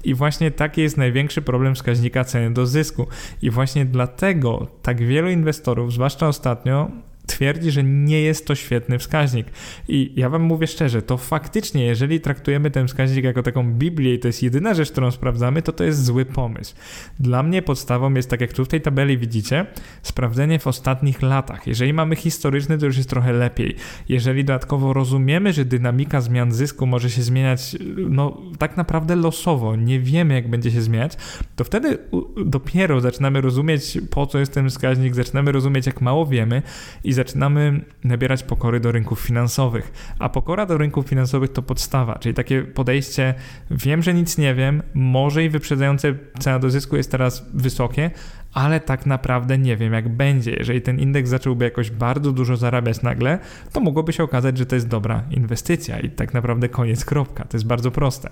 [0.03, 3.07] I właśnie taki jest największy problem wskaźnika ceny do zysku.
[3.41, 6.87] I właśnie dlatego tak wielu inwestorów, zwłaszcza ostatnio,
[7.25, 9.47] twierdzi, że nie jest to świetny wskaźnik.
[9.87, 14.19] I ja wam mówię szczerze, to faktycznie, jeżeli traktujemy ten wskaźnik jako taką Biblię i
[14.19, 16.75] to jest jedyna rzecz, którą sprawdzamy, to to jest zły pomysł.
[17.19, 19.65] Dla mnie podstawą jest, tak jak tu w tej tabeli widzicie,
[20.01, 21.67] sprawdzenie w ostatnich latach.
[21.67, 23.75] Jeżeli mamy historyczny, to już jest trochę lepiej.
[24.09, 27.75] Jeżeli dodatkowo rozumiemy, że dynamika zmian zysku może się zmieniać,
[28.09, 31.13] no tak naprawdę losowo, nie wiemy jak będzie się zmieniać,
[31.55, 31.97] to wtedy
[32.45, 36.61] dopiero zaczynamy rozumieć, po co jest ten wskaźnik, zaczynamy rozumieć, jak mało wiemy
[37.03, 40.15] i zaczynamy nabierać pokory do rynków finansowych.
[40.19, 43.33] A pokora do rynków finansowych to podstawa, czyli takie podejście,
[43.71, 48.11] wiem, że nic nie wiem, może i wyprzedzające cena do zysku jest teraz wysokie,
[48.53, 50.51] ale tak naprawdę nie wiem, jak będzie.
[50.51, 53.39] Jeżeli ten indeks zacząłby jakoś bardzo dużo zarabiać nagle,
[53.73, 57.43] to mogłoby się okazać, że to jest dobra inwestycja i tak naprawdę koniec, kropka.
[57.45, 58.29] To jest bardzo proste.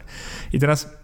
[0.53, 1.02] I teraz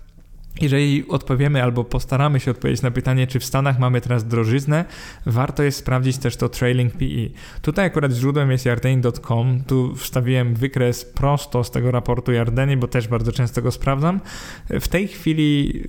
[0.62, 4.85] jeżeli odpowiemy albo postaramy się odpowiedzieć na pytanie, czy w Stanach mamy teraz drożyznę,
[5.25, 7.29] warto jest sprawdzić też to trailing PE.
[7.62, 9.63] Tutaj akurat źródłem jest yardeni.com.
[9.67, 14.19] Tu wstawiłem wykres prosto z tego raportu Yardeni, bo też bardzo często go sprawdzam.
[14.69, 15.81] W tej chwili,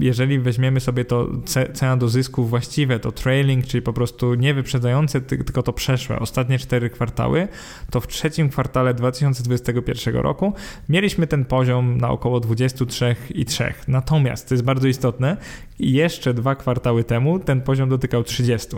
[0.00, 1.28] jeżeli weźmiemy sobie to
[1.72, 6.58] cena do zysku właściwe, to trailing, czyli po prostu nie wyprzedzające, tylko to przeszłe, ostatnie
[6.58, 7.48] cztery kwartały,
[7.90, 10.52] to w trzecim kwartale 2021 roku
[10.88, 13.74] mieliśmy ten poziom na około 23,3.
[14.08, 15.36] Natomiast to jest bardzo istotne,
[15.78, 18.68] jeszcze dwa kwartały temu ten poziom dotykał 30.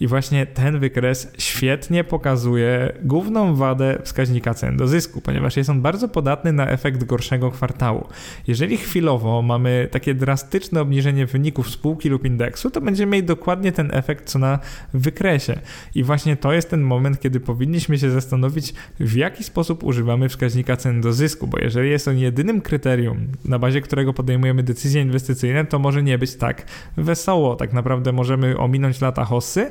[0.00, 5.82] I właśnie ten wykres świetnie pokazuje główną wadę wskaźnika cen do zysku, ponieważ jest on
[5.82, 8.08] bardzo podatny na efekt gorszego kwartału.
[8.46, 13.90] Jeżeli chwilowo mamy takie drastyczne obniżenie wyników spółki lub indeksu, to będziemy mieli dokładnie ten
[13.94, 14.58] efekt, co na
[14.94, 15.58] wykresie.
[15.94, 20.76] I właśnie to jest ten moment, kiedy powinniśmy się zastanowić, w jaki sposób używamy wskaźnika
[20.76, 25.02] cen do zysku, bo jeżeli jest on jedynym kryterium, na bazie którego podejmujemy decyzję, decyzje
[25.02, 27.56] inwestycyjne, to może nie być tak wesoło.
[27.56, 29.70] Tak naprawdę możemy ominąć lata hossy,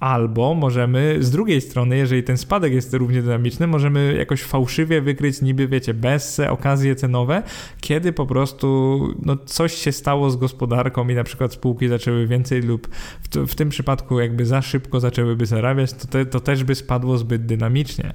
[0.00, 5.42] Albo możemy z drugiej strony, jeżeli ten spadek jest równie dynamiczny, możemy jakoś fałszywie wykryć
[5.42, 7.42] niby, wiecie, bez okazje cenowe,
[7.80, 12.62] kiedy po prostu no, coś się stało z gospodarką i na przykład spółki zaczęły więcej
[12.62, 12.88] lub
[13.22, 17.18] w, w tym przypadku jakby za szybko zaczęłyby zarabiać, to, te, to też by spadło
[17.18, 18.12] zbyt dynamicznie.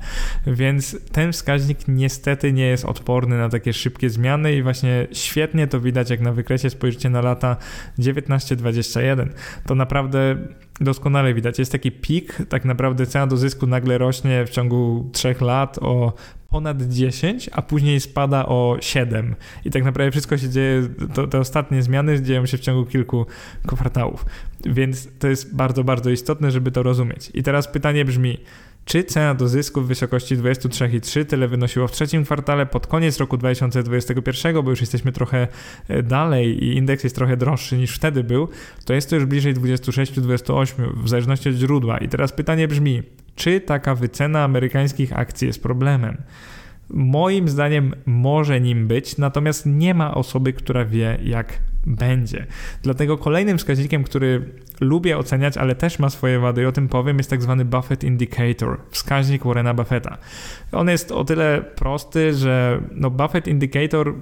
[0.48, 5.80] Więc ten wskaźnik niestety nie jest odporny na takie szybkie zmiany i właśnie świetnie to
[5.80, 7.58] widać, jak na wykresie spojrzycie na lata
[8.00, 9.30] 19-21.
[9.66, 10.38] To naprawdę
[10.82, 11.60] doskonale widać.
[11.60, 16.14] Jest taki pik, tak naprawdę cena do zysku nagle rośnie w ciągu 3 lat o
[16.50, 19.36] ponad 10, a później spada o 7.
[19.66, 23.26] I tak naprawdę wszystko się dzieje, to, te ostatnie zmiany dzieją się w ciągu kilku
[23.68, 24.26] kwartałów.
[24.66, 27.32] Więc to jest bardzo, bardzo istotne, żeby to rozumieć.
[27.34, 28.38] I teraz pytanie brzmi,
[28.86, 33.38] Czy cena do zysku w wysokości 23,3 tyle wynosiło w trzecim kwartale pod koniec roku
[33.38, 35.48] 2021, bo już jesteśmy trochę
[35.88, 38.48] e, dalej i indeks jest trochę droższy niż wtedy był,
[38.86, 41.98] to jest to już bliżej 26-28 w zależności od źródła.
[41.98, 43.04] I teraz pytanie brzmi,
[43.36, 46.18] czy taka wycena amerykańskich akcji jest problemem?
[46.90, 52.46] Moim zdaniem może nim być, natomiast nie ma osoby, która wie, jak będzie.
[52.82, 54.50] Dlatego kolejnym wskaźnikiem, który
[54.82, 58.04] lubię oceniać, ale też ma swoje wady i o tym powiem, jest tak zwany Buffett
[58.04, 60.18] Indicator, wskaźnik Warrena Buffetta.
[60.72, 64.14] On jest o tyle prosty, że no Buffett Indicator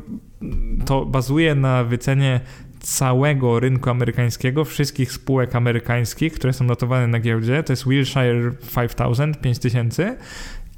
[0.86, 2.40] to bazuje na wycenie
[2.80, 9.40] całego rynku amerykańskiego, wszystkich spółek amerykańskich, które są notowane na giełdzie, to jest Wilshire 5000,
[9.42, 10.18] 5000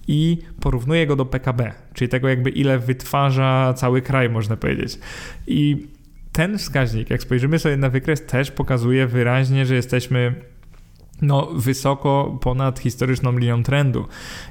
[0.07, 4.99] i porównuje go do PKB, czyli tego jakby ile wytwarza cały kraj, można powiedzieć.
[5.47, 5.87] I
[6.33, 10.35] ten wskaźnik, jak spojrzymy sobie na wykres, też pokazuje wyraźnie, że jesteśmy
[11.21, 14.07] no, wysoko ponad historyczną linią trendu.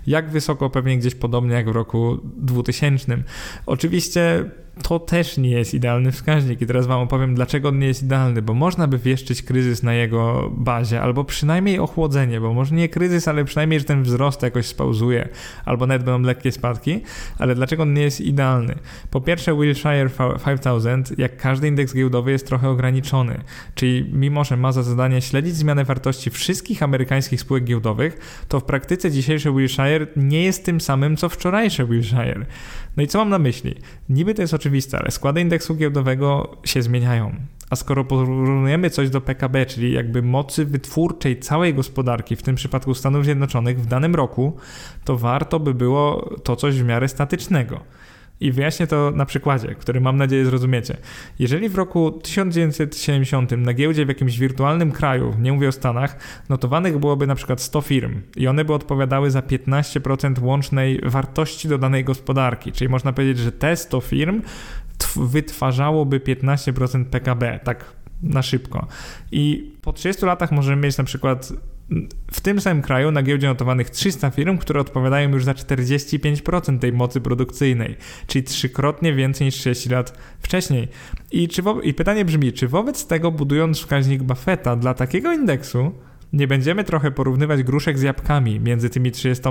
[0.07, 0.71] Jak wysoko?
[0.71, 3.23] Pewnie gdzieś podobnie jak w roku 2000.
[3.67, 4.51] Oczywiście
[4.83, 8.43] to też nie jest idealny wskaźnik i teraz wam opowiem, dlaczego on nie jest idealny,
[8.43, 13.29] bo można by wieszczyć kryzys na jego bazie, albo przynajmniej ochłodzenie, bo może nie kryzys,
[13.29, 15.29] ale przynajmniej, że ten wzrost jakoś spauzuje,
[15.65, 17.01] albo nawet będą lekkie spadki,
[17.39, 18.75] ale dlaczego on nie jest idealny?
[19.11, 20.11] Po pierwsze, Wilshire
[20.45, 23.41] 5000, jak każdy indeks giełdowy, jest trochę ograniczony,
[23.75, 28.65] czyli mimo, że ma za zadanie śledzić zmianę wartości wszystkich amerykańskich spółek giełdowych, to w
[28.65, 32.47] praktyce dzisiejszy Wilshire nie jest tym samym, co wczorajszy Wilshire.
[32.97, 33.75] No i co mam na myśli?
[34.09, 37.35] Niby to jest oczywiste, ale składy indeksu giełdowego się zmieniają.
[37.71, 42.95] A skoro porównujemy coś do PKB, czyli jakby mocy wytwórczej całej gospodarki, w tym przypadku
[42.95, 44.57] Stanów Zjednoczonych w danym roku,
[45.05, 47.81] to warto by było to coś w miarę statycznego.
[48.43, 50.97] I wyjaśnię to na przykładzie, który mam nadzieję zrozumiecie.
[51.39, 56.17] Jeżeli w roku 1970 na giełdzie w jakimś wirtualnym kraju, nie mówię o Stanach,
[56.49, 62.05] notowanych byłoby na przykład 100 firm i one by odpowiadały za 15% łącznej wartości dodanej
[62.05, 64.43] gospodarki, czyli można powiedzieć, że te 100 firm
[65.17, 67.85] wytwarzałoby 15% PKB, tak
[68.23, 68.87] na szybko.
[69.33, 71.53] I po 30 latach możemy mieć na przykład
[72.33, 76.93] w tym samym kraju na giełdzie notowanych 300 firm, które odpowiadają już za 45% tej
[76.93, 80.89] mocy produkcyjnej, czyli trzykrotnie więcej niż 30 lat wcześniej.
[81.33, 85.93] I, czy wo- I pytanie brzmi, czy wobec tego budując wskaźnik Buffetta dla takiego indeksu,
[86.33, 89.45] nie będziemy trochę porównywać gruszek z jabłkami między tymi 30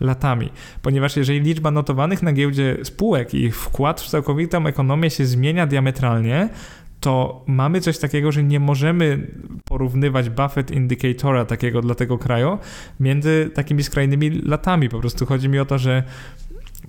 [0.00, 0.50] latami,
[0.82, 5.66] ponieważ jeżeli liczba notowanych na giełdzie spółek i ich wkład w całkowitą ekonomię się zmienia
[5.66, 6.48] diametralnie,
[7.02, 9.26] to mamy coś takiego, że nie możemy
[9.64, 12.58] porównywać Buffett Indicatora takiego dla tego kraju
[13.00, 14.88] między takimi skrajnymi latami.
[14.88, 16.02] Po prostu chodzi mi o to, że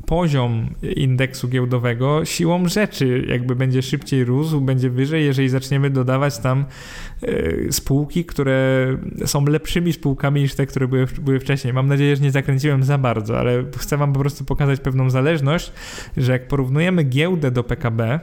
[0.06, 6.66] poziom indeksu giełdowego siłą rzeczy jakby będzie szybciej rósł, będzie wyżej, jeżeli zaczniemy dodawać tam
[7.22, 8.88] e, spółki, które
[9.26, 11.74] są lepszymi spółkami niż te, które były, były wcześniej.
[11.74, 15.72] Mam nadzieję, że nie zakręciłem za bardzo, ale chcę wam po prostu pokazać pewną zależność,
[16.18, 18.20] że jak porównujemy giełdę do PKB,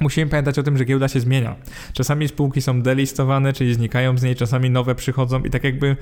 [0.00, 1.56] Musimy pamiętać o tym, że giełda się zmienia.
[1.92, 5.96] Czasami spółki są delistowane, czyli znikają z niej, czasami nowe przychodzą i tak jakby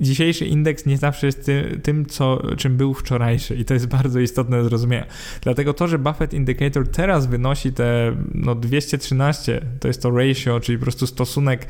[0.00, 4.20] dzisiejszy indeks nie zawsze jest ty, tym, co, czym był wczorajszy i to jest bardzo
[4.20, 5.06] istotne do zrozumienia.
[5.40, 10.78] Dlatego to, że Buffett Indicator teraz wynosi te no, 213, to jest to ratio, czyli
[10.78, 11.66] po prostu stosunek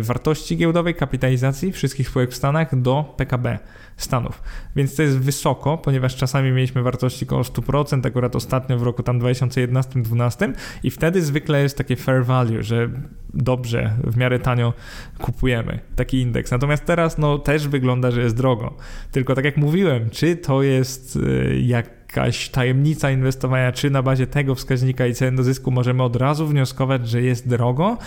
[0.00, 3.58] wartości giełdowej, kapitalizacji wszystkich spółek w Stanach do PKB.
[3.96, 4.42] Stanów.
[4.76, 9.20] Więc to jest wysoko, ponieważ czasami mieliśmy wartości około 100%, akurat ostatnio w roku tam
[9.20, 12.90] 2011-2012 i wtedy zwykle jest takie fair value, że
[13.34, 14.72] dobrze, w miarę tanio
[15.18, 16.50] kupujemy taki indeks.
[16.50, 18.74] Natomiast teraz no też wygląda, że jest drogo.
[19.12, 21.60] Tylko tak jak mówiłem, czy to jest y,
[22.06, 26.46] jakaś tajemnica inwestowania, czy na bazie tego wskaźnika i ceny do zysku możemy od razu
[26.46, 27.98] wnioskować, że jest drogo,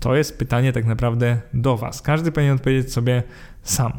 [0.00, 2.02] to jest pytanie tak naprawdę do Was.
[2.02, 3.22] Każdy powinien odpowiedzieć sobie
[3.62, 3.92] sam.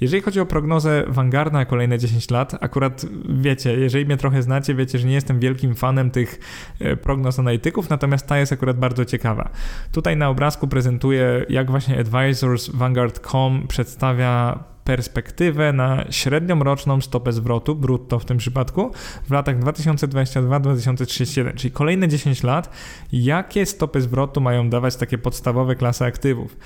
[0.00, 4.74] Jeżeli chodzi o prognozę Vanguarda na kolejne 10 lat, akurat wiecie, jeżeli mnie trochę znacie,
[4.74, 6.40] wiecie, że nie jestem wielkim fanem tych
[6.80, 9.50] e, prognoz analityków, natomiast ta jest akurat bardzo ciekawa.
[9.92, 17.74] Tutaj na obrazku prezentuję, jak właśnie Advisors Vanguard.com przedstawia perspektywę na średnią roczną stopę zwrotu,
[17.74, 18.90] brutto w tym przypadku,
[19.28, 22.70] w latach 2022-2031, czyli kolejne 10 lat,
[23.12, 26.56] jakie stopy zwrotu mają dawać takie podstawowe klasy aktywów.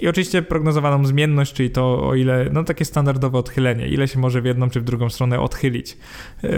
[0.00, 4.40] I oczywiście prognozowaną zmienność, czyli to o ile, no takie standardowe odchylenie, ile się może
[4.40, 5.96] w jedną czy w drugą stronę odchylić
[6.44, 6.48] e,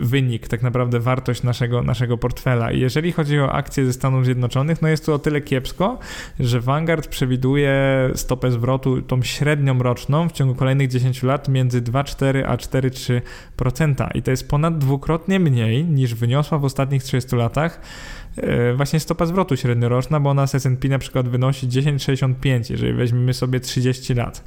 [0.00, 2.72] wynik, tak naprawdę wartość naszego, naszego portfela.
[2.72, 5.98] I jeżeli chodzi o akcje ze Stanów Zjednoczonych, no jest tu o tyle kiepsko,
[6.40, 7.74] że Vanguard przewiduje
[8.14, 14.08] stopę zwrotu, tą średnią roczną w ciągu ciągu kolejnych 10 lat między 2,4 a 4,3%.
[14.14, 17.80] I to jest ponad dwukrotnie mniej niż wyniosła w ostatnich 30 latach
[18.36, 23.34] e, właśnie stopa zwrotu średnioroczna, bo ona z S&P na przykład wynosi 10,65, jeżeli weźmiemy
[23.34, 24.44] sobie 30 lat.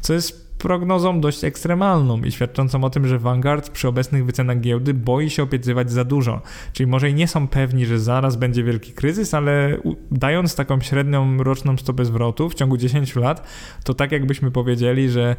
[0.00, 4.94] Co jest prognozą dość ekstremalną i świadczącą o tym, że Vanguard przy obecnych wycenach giełdy
[4.94, 6.42] boi się obiecywać za dużo.
[6.72, 9.78] Czyli może i nie są pewni, że zaraz będzie wielki kryzys, ale
[10.10, 13.48] dając taką średnią roczną stopę zwrotu w ciągu 10 lat,
[13.84, 15.36] to tak jakbyśmy powiedzieli, że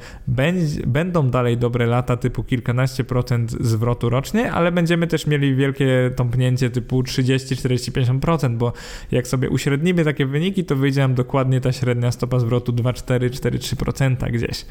[0.87, 6.69] będą dalej dobre lata typu kilkanaście procent zwrotu rocznie, ale będziemy też mieli wielkie tąpnięcie
[6.69, 8.73] typu 30, 40, 50%, bo
[9.11, 14.31] jak sobie uśrednimy takie wyniki, to wyjdzie nam dokładnie ta średnia stopa zwrotu 2,4, 4,3%
[14.31, 14.65] gdzieś.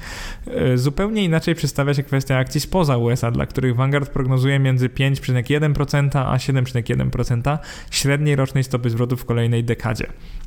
[0.46, 6.18] E, zupełnie inaczej przedstawia się kwestia akcji spoza USA, dla których Vanguard prognozuje między 5,1%
[6.18, 7.59] a 7,1%
[7.90, 10.07] średniej rocznej stopy zwrotu w kolejnej dekadzie.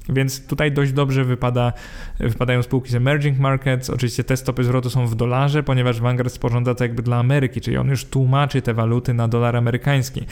[0.09, 1.73] Więc tutaj dość dobrze wypada,
[2.19, 3.89] wypadają spółki z emerging markets.
[3.89, 7.77] Oczywiście te stopy zwrotu są w dolarze, ponieważ Vanguard sporządza to jakby dla Ameryki, czyli
[7.77, 10.25] on już tłumaczy te waluty na dolar amerykański.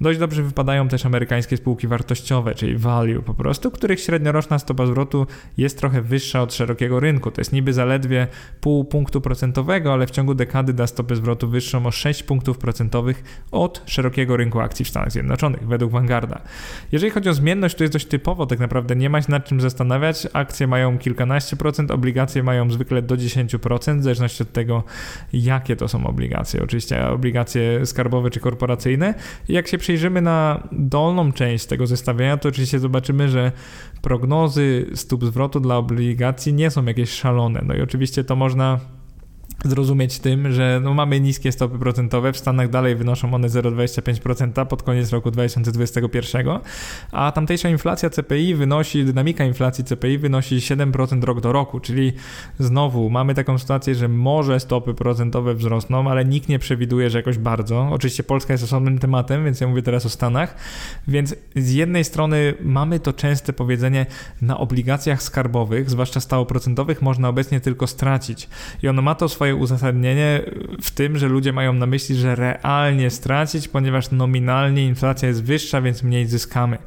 [0.00, 5.26] Dość dobrze wypadają też amerykańskie spółki wartościowe, czyli value po prostu, których średnioroczna stopa zwrotu
[5.56, 7.30] jest trochę wyższa od szerokiego rynku.
[7.30, 8.26] To jest niby zaledwie
[8.60, 13.46] pół punktu procentowego, ale w ciągu dekady da stopę zwrotu wyższą o 6 punktów procentowych
[13.50, 16.40] od szerokiego rynku akcji w Stanach Zjednoczonych, według Vanguarda.
[16.92, 19.60] Jeżeli chodzi o zmienność, to jest dość typowo, tak naprawdę nie ma się nad czym
[19.60, 20.28] zastanawiać.
[20.32, 24.84] Akcje mają kilkanaście procent, obligacje mają zwykle do 10%, w zależności od tego,
[25.32, 26.62] jakie to są obligacje.
[26.62, 29.14] Oczywiście obligacje skarbowe czy korporacyjne.
[29.48, 33.52] jak się przyjrzymy na dolną część tego zestawienia, to oczywiście zobaczymy, że
[34.02, 37.62] prognozy stóp zwrotu dla obligacji nie są jakieś szalone.
[37.66, 38.80] No i oczywiście to można
[39.64, 44.82] zrozumieć tym, że no mamy niskie stopy procentowe, w Stanach dalej wynoszą one 0,25% pod
[44.82, 46.46] koniec roku 2021,
[47.12, 52.12] a tamtejsza inflacja CPI wynosi, dynamika inflacji CPI wynosi 7% rok do roku, czyli
[52.58, 57.38] znowu mamy taką sytuację, że może stopy procentowe wzrosną, ale nikt nie przewiduje, że jakoś
[57.38, 57.88] bardzo.
[57.92, 60.56] Oczywiście Polska jest osobnym tematem, więc ja mówię teraz o Stanach,
[61.08, 64.06] więc z jednej strony mamy to częste powiedzenie
[64.42, 68.48] na obligacjach skarbowych, zwłaszcza stałoprocentowych, można obecnie tylko stracić
[68.82, 70.40] i ono ma to swoje uzasadnienie
[70.82, 75.80] w tym, że ludzie mają na myśli, że realnie stracić, ponieważ nominalnie inflacja jest wyższa,
[75.80, 76.78] więc mniej zyskamy.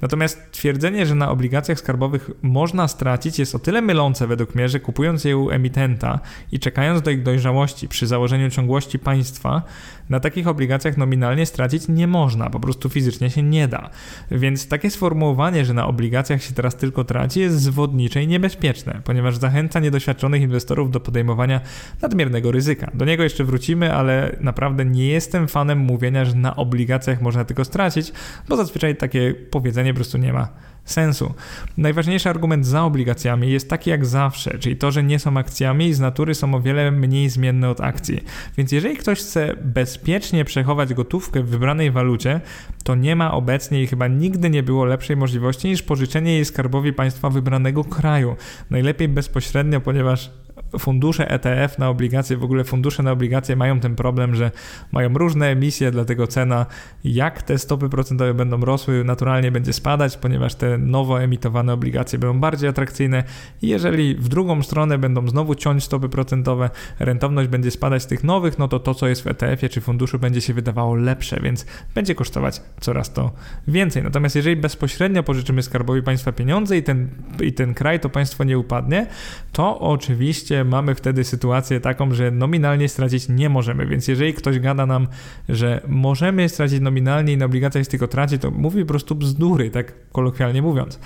[0.00, 4.80] Natomiast twierdzenie, że na obligacjach skarbowych można stracić jest o tyle mylące według mnie, że
[4.80, 6.20] kupując je u emitenta
[6.52, 9.62] i czekając do ich dojrzałości przy założeniu ciągłości państwa,
[10.10, 13.90] na takich obligacjach nominalnie stracić nie można, po prostu fizycznie się nie da.
[14.30, 19.36] Więc takie sformułowanie, że na obligacjach się teraz tylko traci, jest zwodnicze i niebezpieczne, ponieważ
[19.36, 21.60] zachęca niedoświadczonych inwestorów do podejmowania
[22.02, 22.90] nadmiernego ryzyka.
[22.94, 27.64] Do niego jeszcze wrócimy, ale naprawdę nie jestem fanem mówienia, że na obligacjach można tylko
[27.64, 28.12] stracić,
[28.48, 30.48] bo zazwyczaj takie powiedzenie po prostu nie ma
[30.84, 31.34] sensu.
[31.76, 35.94] Najważniejszy argument za obligacjami jest taki jak zawsze, czyli to, że nie są akcjami i
[35.94, 38.24] z natury są o wiele mniej zmienne od akcji.
[38.56, 42.40] Więc jeżeli ktoś chce bezpiecznie przechować gotówkę w wybranej walucie,
[42.84, 46.92] to nie ma obecnie i chyba nigdy nie było lepszej możliwości niż pożyczenie jej skarbowi
[46.92, 48.36] państwa wybranego kraju.
[48.70, 50.30] Najlepiej bezpośrednio, ponieważ
[50.78, 54.50] fundusze ETF na obligacje, w ogóle fundusze na obligacje mają ten problem, że
[54.92, 56.66] mają różne emisje, dlatego cena,
[57.04, 62.40] jak te stopy procentowe będą rosły, naturalnie będzie spadać, ponieważ te nowo emitowane obligacje będą
[62.40, 63.24] bardziej atrakcyjne.
[63.62, 68.58] Jeżeli w drugą stronę będą znowu ciąć stopy procentowe, rentowność będzie spadać z tych nowych,
[68.58, 72.14] no to to, co jest w ETF-ie czy funduszu, będzie się wydawało lepsze, więc będzie
[72.14, 73.32] kosztować coraz to
[73.68, 74.02] więcej.
[74.02, 77.08] Natomiast jeżeli bezpośrednio pożyczymy skarbowi państwa pieniądze i ten,
[77.40, 79.06] i ten kraj, to państwo nie upadnie,
[79.52, 84.86] to oczywiście mamy wtedy sytuację taką, że nominalnie stracić nie możemy, więc jeżeli ktoś gada
[84.86, 85.08] nam,
[85.48, 90.10] że możemy stracić nominalnie i na obligacjach tylko traci, to mówi po prostu bzdury, tak
[90.12, 90.98] kolokwialnie mówiąc.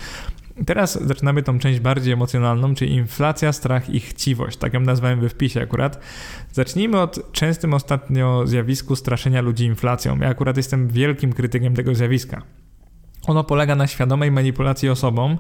[0.67, 4.57] Teraz zaczynamy tą część bardziej emocjonalną, czyli inflacja, strach i chciwość.
[4.57, 6.01] Tak ją nazwałem we wpisie akurat.
[6.53, 10.19] Zacznijmy od częstym ostatnio zjawisku straszenia ludzi inflacją.
[10.19, 12.43] Ja akurat jestem wielkim krytykiem tego zjawiska.
[13.27, 15.37] Ono polega na świadomej manipulacji osobą,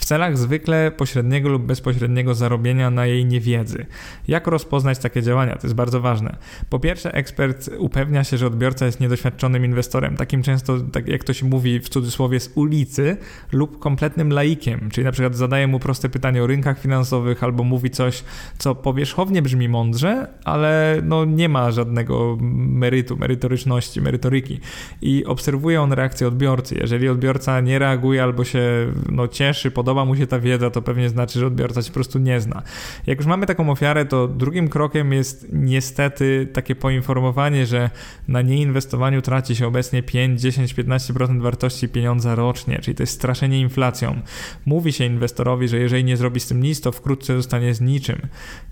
[0.00, 3.86] w celach zwykle pośredniego lub bezpośredniego zarobienia na jej niewiedzy.
[4.28, 5.56] Jak rozpoznać takie działania?
[5.56, 6.36] To jest bardzo ważne.
[6.70, 11.32] Po pierwsze, ekspert upewnia się, że odbiorca jest niedoświadczonym inwestorem, takim często, tak jak to
[11.32, 13.16] się mówi w cudzysłowie, z ulicy
[13.52, 17.90] lub kompletnym laikiem, czyli na przykład zadaje mu proste pytanie o rynkach finansowych albo mówi
[17.90, 18.24] coś,
[18.58, 24.60] co powierzchownie brzmi mądrze, ale no nie ma żadnego merytu, merytoryczności, merytoryki.
[25.02, 26.74] I obserwuje on reakcję odbiorcy.
[26.80, 30.82] Jeżeli odbiorca nie reaguje albo się no, cieszy, podoba podoba mu się ta wiedza, to
[30.82, 32.62] pewnie znaczy, że odbiorca się po prostu nie zna.
[33.06, 37.90] Jak już mamy taką ofiarę, to drugim krokiem jest niestety takie poinformowanie, że
[38.28, 43.60] na nieinwestowaniu traci się obecnie 5, 10, 15% wartości pieniądza rocznie, czyli to jest straszenie
[43.60, 44.20] inflacją.
[44.66, 48.18] Mówi się inwestorowi, że jeżeli nie zrobi z tym nic, to wkrótce zostanie z niczym.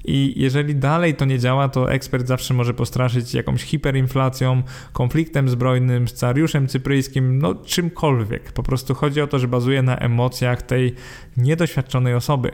[0.05, 6.09] I jeżeli dalej to nie działa, to ekspert zawsze może postraszyć jakąś hiperinflacją, konfliktem zbrojnym,
[6.09, 8.53] scenariuszem cypryjskim, no czymkolwiek.
[8.53, 10.95] Po prostu chodzi o to, że bazuje na emocjach tej
[11.37, 12.53] niedoświadczonej osoby.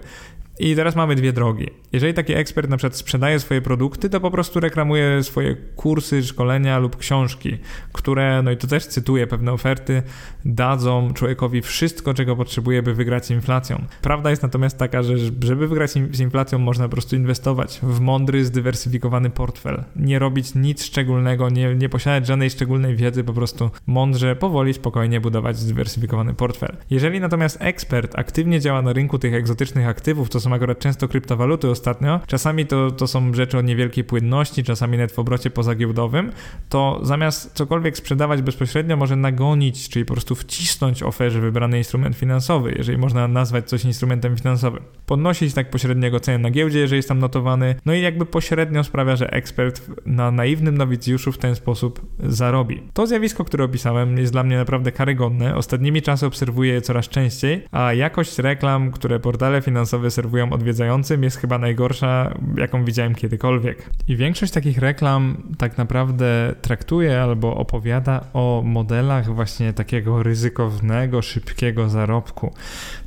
[0.58, 1.70] I teraz mamy dwie drogi.
[1.92, 6.78] Jeżeli taki ekspert na przykład sprzedaje swoje produkty, to po prostu reklamuje swoje kursy, szkolenia
[6.78, 7.58] lub książki,
[7.92, 10.02] które, no i to też cytuję pewne oferty,
[10.44, 13.84] dadzą człowiekowi wszystko, czego potrzebuje, by wygrać z inflacją.
[14.02, 18.44] Prawda jest natomiast taka, że żeby wygrać z inflacją, można po prostu inwestować w mądry,
[18.44, 19.84] zdywersyfikowany portfel.
[19.96, 25.20] Nie robić nic szczególnego, nie, nie posiadać żadnej szczególnej wiedzy, po prostu mądrze, powoli, spokojnie
[25.20, 26.76] budować zdywersyfikowany portfel.
[26.90, 31.70] Jeżeli natomiast ekspert aktywnie działa na rynku tych egzotycznych aktywów, to są akurat często kryptowaluty
[31.70, 36.32] ostatnio, czasami to, to są rzeczy o niewielkiej płynności, czasami nawet w obrocie pozagiełdowym,
[36.68, 42.74] to zamiast cokolwiek sprzedawać bezpośrednio, może nagonić, czyli po prostu wcisnąć oferze wybrany instrument finansowy,
[42.78, 44.82] jeżeli można nazwać coś instrumentem finansowym.
[45.06, 49.16] Podnosić tak pośredniego cenę na giełdzie, jeżeli jest tam notowany, no i jakby pośrednio sprawia,
[49.16, 52.82] że ekspert na naiwnym nowicjuszu w ten sposób zarobi.
[52.92, 55.56] To zjawisko, które opisałem, jest dla mnie naprawdę karygodne.
[55.56, 61.22] Ostatnimi czasy obserwuję je coraz częściej, a jakość reklam, które portale finansowe serwują serwują odwiedzającym
[61.22, 63.90] jest chyba najgorsza, jaką widziałem kiedykolwiek.
[64.08, 71.88] I większość takich reklam tak naprawdę traktuje albo opowiada o modelach właśnie takiego ryzykownego, szybkiego
[71.88, 72.52] zarobku.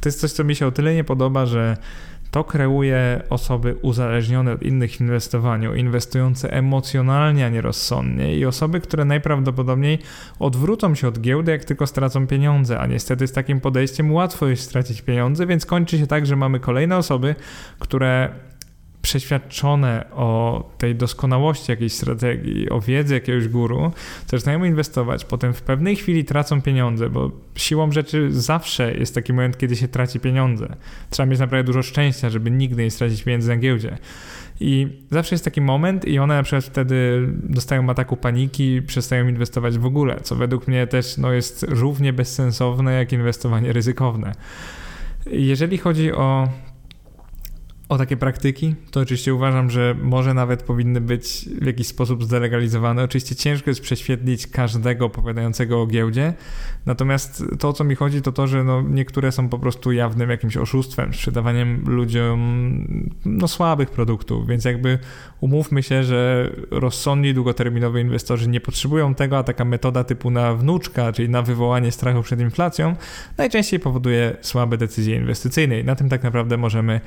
[0.02, 1.78] To jest coś, co mi się o tyle nie podoba, że
[2.32, 8.82] to kreuje osoby uzależnione od innych w inwestowaniu, inwestujące emocjonalnie, a nie rozsądnie i osoby,
[8.82, 10.00] które najprawdopodobniej
[10.40, 14.64] odwrócą się od giełdy, jak tylko stracą pieniądze, a niestety z takim podejściem łatwo jest
[14.64, 17.36] stracić pieniądze, więc kończy się tak, że mamy kolejne osoby,
[17.80, 18.30] które
[19.02, 23.92] przeświadczone o tej doskonałości jakiejś strategii, o wiedzy jakiegoś guru,
[24.28, 29.58] zaczynają inwestować, potem w pewnej chwili tracą pieniądze, bo siłą rzeczy zawsze jest taki moment,
[29.58, 30.76] kiedy się traci pieniądze.
[31.10, 33.98] Trzeba mieć naprawdę dużo szczęścia, żeby nigdy nie stracić pieniędzy na giełdzie.
[34.60, 39.78] I zawsze jest taki moment i one na przykład wtedy dostają ataku paniki, przestają inwestować
[39.78, 44.32] w ogóle, co według mnie też no, jest równie bezsensowne jak inwestowanie ryzykowne.
[45.32, 46.48] Jeżeli chodzi o
[47.90, 53.04] o takie praktyki, to oczywiście uważam, że może nawet powinny być w jakiś sposób zdelegalizowane.
[53.04, 56.34] Oczywiście ciężko jest prześwietlić każdego opowiadającego o giełdzie,
[56.86, 60.30] natomiast to, o co mi chodzi, to to, że no, niektóre są po prostu jawnym
[60.30, 62.40] jakimś oszustwem, sprzedawaniem ludziom
[63.26, 65.00] no, słabych produktów, więc jakby
[65.42, 71.12] umówmy się, że rozsądni, długoterminowi inwestorzy nie potrzebują tego, a taka metoda typu na wnuczka,
[71.12, 72.96] czyli na wywołanie strachu przed inflacją,
[73.38, 77.02] najczęściej powoduje słabe decyzje inwestycyjne i na tym tak naprawdę możemy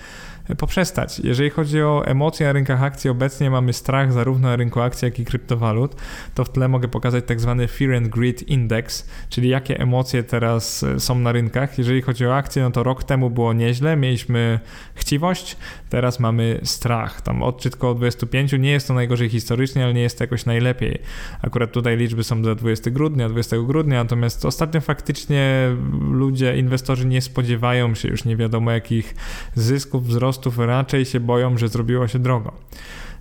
[0.58, 1.18] poprzestać.
[1.18, 5.18] Jeżeli chodzi o emocje na rynkach akcji, obecnie mamy strach zarówno na rynku akcji, jak
[5.18, 5.96] i kryptowalut.
[6.34, 10.82] To w tle mogę pokazać tak zwany Fear and Greed Index, czyli jakie emocje teraz
[10.82, 11.78] e, są na rynkach.
[11.78, 14.60] Jeżeli chodzi o akcje, no to rok temu było nieźle, mieliśmy
[14.94, 15.56] chciwość,
[15.88, 17.20] teraz mamy strach.
[17.20, 20.98] Tam odczyt koło 25, nie jest to najgorzej historycznie, ale nie jest to jakoś najlepiej.
[21.42, 25.76] Akurat tutaj liczby są za 20 grudnia, 20 grudnia, natomiast ostatnio faktycznie
[26.10, 29.14] ludzie, inwestorzy nie spodziewają się już nie wiadomo jakich
[29.54, 30.29] zysków, wzrostów,
[30.66, 32.52] raczej się boją, że zrobiło się drogo.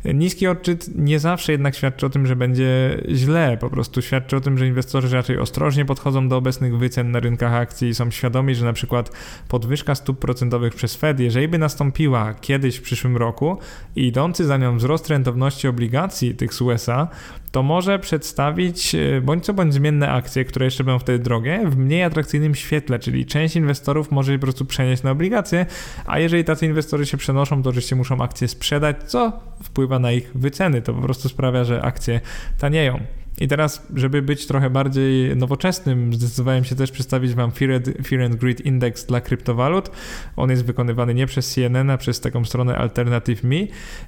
[0.06, 3.58] Niski odczyt nie zawsze jednak świadczy o tym, że będzie źle.
[3.58, 7.54] Po prostu świadczy o tym, że inwestorzy raczej ostrożnie podchodzą do obecnych wycen na rynkach
[7.54, 9.12] akcji i są świadomi, że na przykład
[9.48, 13.58] podwyżka stóp procentowych przez Fed, jeżeli by nastąpiła kiedyś w przyszłym roku
[13.96, 17.08] i idący za nią wzrost rentowności obligacji tych z USA,
[17.52, 21.78] to może przedstawić e, bądź co bądź zmienne akcje, które jeszcze będą wtedy drogie, w
[21.78, 25.66] mniej atrakcyjnym świetle, czyli część inwestorów może się po prostu przenieść na obligacje,
[26.06, 30.32] a jeżeli tacy inwestorzy się przenoszą, to oczywiście muszą akcje sprzedać, co wpływa na ich
[30.36, 30.82] wyceny.
[30.82, 32.22] To po prostu sprawia, że akcje
[32.60, 33.00] tanieją.
[33.40, 38.62] I teraz, żeby być trochę bardziej nowoczesnym, zdecydowałem się też przedstawić Wam Fear, and Greed
[38.62, 39.92] Index dla kryptowalut.
[40.36, 43.56] On jest wykonywany nie przez CNN, a przez taką stronę Alternative Me.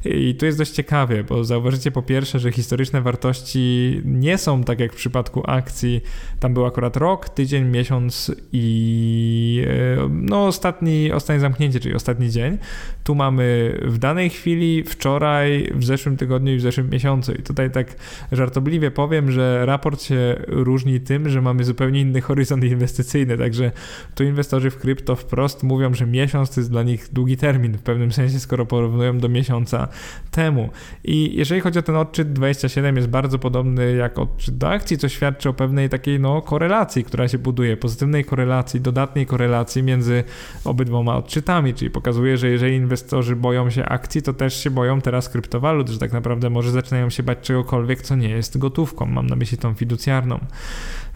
[0.05, 4.79] I tu jest dość ciekawie, bo zauważycie po pierwsze, że historyczne wartości nie są tak
[4.79, 6.01] jak w przypadku akcji.
[6.39, 12.57] Tam był akurat rok, tydzień, miesiąc i e, no ostatni, ostatnie zamknięcie, czyli ostatni dzień.
[13.03, 17.31] Tu mamy w danej chwili, wczoraj, w zeszłym tygodniu i w zeszłym miesiącu.
[17.31, 17.95] I tutaj tak
[18.31, 23.71] żartobliwie powiem, że raport się różni tym, że mamy zupełnie inny horyzont inwestycyjny, także
[24.15, 27.81] tu inwestorzy w krypto wprost mówią, że miesiąc to jest dla nich długi termin w
[27.81, 29.87] pewnym sensie, skoro porównują do miesiąca
[30.31, 30.69] temu.
[31.03, 35.09] I jeżeli chodzi o ten odczyt 27 jest bardzo podobny jak odczyt do akcji, co
[35.09, 40.23] świadczy o pewnej takiej no, korelacji, która się buduje, pozytywnej korelacji, dodatniej korelacji między
[40.65, 45.29] obydwoma odczytami, czyli pokazuje, że jeżeli inwestorzy boją się akcji, to też się boją teraz
[45.29, 49.35] kryptowalut, że tak naprawdę może zaczynają się bać czegokolwiek, co nie jest gotówką mam na
[49.35, 50.39] myśli tą fiducjarną.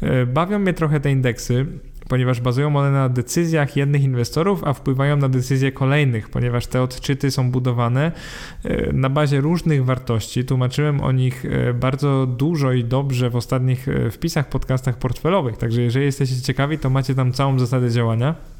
[0.02, 1.66] E, bawią mnie trochę te indeksy,
[2.10, 7.32] ponieważ bazują one na decyzjach jednych inwestorów, a wpływają na decyzje kolejnych, ponieważ te odczyty
[7.32, 8.12] są budowane
[8.64, 10.46] e, na bazie różnych wartości.
[10.46, 16.06] Tłumaczyłem o nich e, bardzo dużo i dobrze w ostatnich wpisach, podcastach portfelowych, także jeżeli
[16.06, 18.55] jesteście ciekawi, to macie tam całą zasadę działania.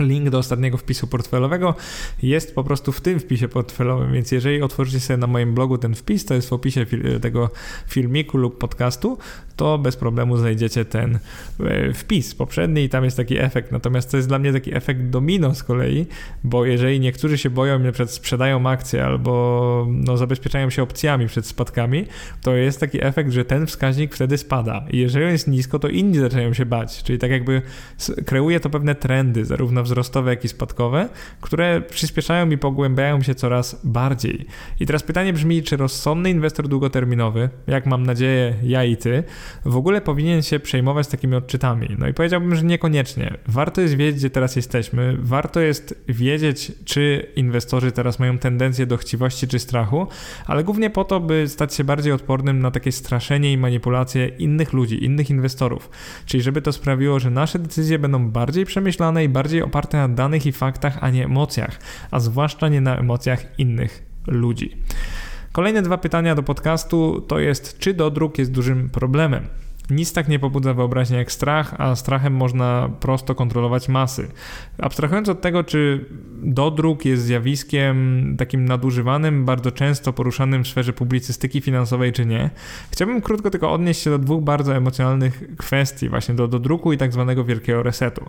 [0.00, 1.74] Link do ostatniego wpisu portfelowego
[2.22, 5.94] jest po prostu w tym wpisie portfelowym, więc jeżeli otworzycie sobie na moim blogu ten
[5.94, 6.86] wpis, to jest w opisie
[7.20, 7.50] tego
[7.88, 9.18] filmiku lub podcastu,
[9.56, 11.18] to bez problemu znajdziecie ten
[11.60, 13.72] e, wpis poprzedni i tam jest taki efekt.
[13.72, 16.06] Natomiast to jest dla mnie taki efekt domino z kolei,
[16.44, 21.46] bo jeżeli niektórzy się boją, na przykład sprzedają akcje albo no, zabezpieczają się opcjami przed
[21.46, 22.06] spadkami,
[22.42, 24.84] to jest taki efekt, że ten wskaźnik wtedy spada.
[24.90, 27.02] I jeżeli on jest nisko, to inni zaczynają się bać.
[27.02, 27.62] Czyli tak jakby
[28.26, 31.08] kreuje to pewne trendy, zarówno wzrostowe, jak i spadkowe,
[31.40, 34.46] które przyspieszają i pogłębiają się coraz bardziej.
[34.80, 39.24] I teraz pytanie brzmi, czy rozsądny inwestor długoterminowy, jak mam nadzieję ja i ty,
[39.64, 41.96] w ogóle powinien się przejmować takimi odczytami?
[41.98, 43.34] No i powiedziałbym, że niekoniecznie.
[43.46, 48.96] Warto jest wiedzieć, gdzie teraz jesteśmy, warto jest wiedzieć, czy inwestorzy teraz mają tendencję do
[48.96, 50.06] chciwości czy strachu,
[50.46, 54.72] ale głównie po to, by stać się bardziej odpornym na takie straszenie i manipulacje innych
[54.72, 55.90] ludzi, innych inwestorów.
[56.26, 60.08] Czyli żeby to sprawiło, że nasze decyzje będą bardziej przemyślane i bardziej oparte oparte na
[60.08, 64.76] danych i faktach, a nie emocjach, a zwłaszcza nie na emocjach innych ludzi.
[65.52, 69.46] Kolejne dwa pytania do podcastu to jest, czy dodruk jest dużym problemem?
[69.90, 74.28] Nic tak nie pobudza wyobraźni jak strach, a strachem można prosto kontrolować masy.
[74.78, 76.04] Abstrahując od tego, czy
[76.42, 82.50] dodruk jest zjawiskiem takim nadużywanym, bardzo często poruszanym w sferze publicystyki finansowej, czy nie,
[82.90, 87.12] chciałbym krótko tylko odnieść się do dwóch bardzo emocjonalnych kwestii, właśnie do dodruku i tak
[87.12, 88.24] zwanego wielkiego resetu.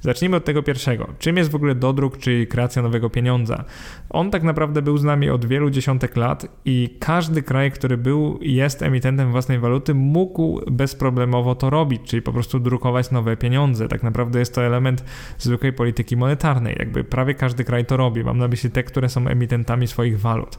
[0.00, 1.08] Zacznijmy od tego pierwszego.
[1.18, 3.64] Czym jest w ogóle dodruk, czy kreacja nowego pieniądza?
[4.10, 8.38] On tak naprawdę był z nami od wielu dziesiątek lat i każdy kraj, który był
[8.38, 13.36] i jest emitentem własnej waluty, mógł bez bezproblemowo to robić, czyli po prostu drukować nowe
[13.36, 13.88] pieniądze.
[13.88, 15.04] Tak naprawdę jest to element
[15.38, 16.76] zwykłej polityki monetarnej.
[16.78, 18.24] Jakby prawie każdy kraj to robi.
[18.24, 20.58] Mam na myśli te, które są emitentami swoich walut.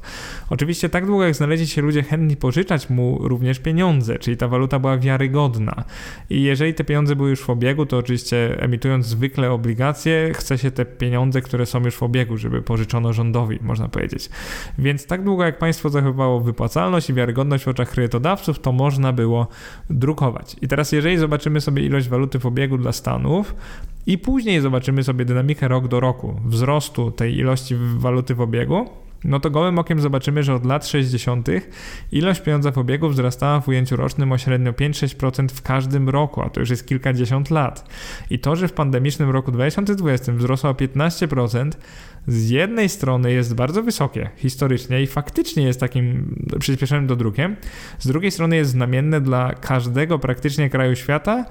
[0.50, 4.80] Oczywiście tak długo jak znaleźli się ludzie chętni pożyczać mu również pieniądze, czyli ta waluta
[4.80, 5.84] była wiarygodna.
[6.30, 10.72] I jeżeli te pieniądze były już w obiegu, to oczywiście emitując zwykle obligacje, chce się
[10.72, 14.30] te pieniądze, które są już w obiegu, żeby pożyczono rządowi, można powiedzieć.
[14.78, 19.48] Więc tak długo jak państwo zachowywało wypłacalność i wiarygodność w oczach kredytodawców, to można było
[19.90, 20.31] drukować
[20.62, 23.56] i teraz, jeżeli zobaczymy sobie ilość waluty w obiegu dla Stanów
[24.06, 28.90] i później zobaczymy sobie dynamikę rok do roku wzrostu tej ilości waluty w obiegu,
[29.24, 31.48] no to gołym okiem zobaczymy, że od lat 60.
[32.12, 36.50] ilość pieniądza w obiegu wzrastała w ujęciu rocznym o średnio 5-6% w każdym roku, a
[36.50, 37.90] to już jest kilkadziesiąt lat.
[38.30, 41.72] I to, że w pandemicznym roku 2020 wzrosła o 15%,
[42.28, 47.56] z jednej strony jest bardzo wysokie historycznie i faktycznie jest takim przyspieszonym dodrukiem,
[48.00, 51.46] z drugiej strony jest znamienne dla każdego praktycznie kraju świata,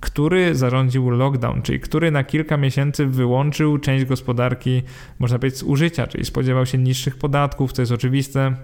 [0.00, 4.82] który zarządził lockdown, czyli który na kilka miesięcy wyłączył część gospodarki,
[5.18, 8.54] można powiedzieć, z użycia, czyli spodziewał się niższych podatków, co jest oczywiste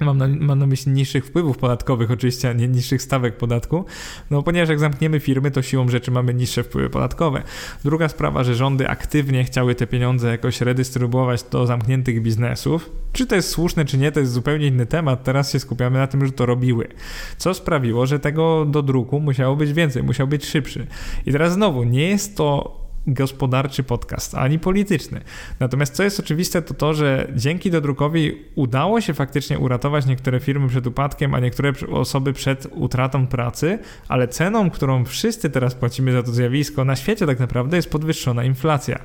[0.00, 3.84] Mam na, mam na myśli niższych wpływów podatkowych oczywiście, a nie niższych stawek podatku,
[4.30, 7.42] no ponieważ jak zamkniemy firmy, to siłą rzeczy mamy niższe wpływy podatkowe.
[7.84, 12.90] Druga sprawa, że rządy aktywnie chciały te pieniądze jakoś redystrybuować do zamkniętych biznesów.
[13.12, 15.24] Czy to jest słuszne, czy nie, to jest zupełnie inny temat.
[15.24, 16.88] Teraz się skupiamy na tym, że to robiły.
[17.36, 20.86] Co sprawiło, że tego do druku musiało być więcej, musiał być szybszy.
[21.26, 22.77] I teraz znowu, nie jest to
[23.14, 25.20] gospodarczy podcast, ani polityczny.
[25.60, 30.68] Natomiast co jest oczywiste, to to, że dzięki dodrukowi udało się faktycznie uratować niektóre firmy
[30.68, 33.78] przed upadkiem, a niektóre osoby przed utratą pracy,
[34.08, 38.44] ale ceną, którą wszyscy teraz płacimy za to zjawisko na świecie tak naprawdę jest podwyższona
[38.44, 38.98] inflacja.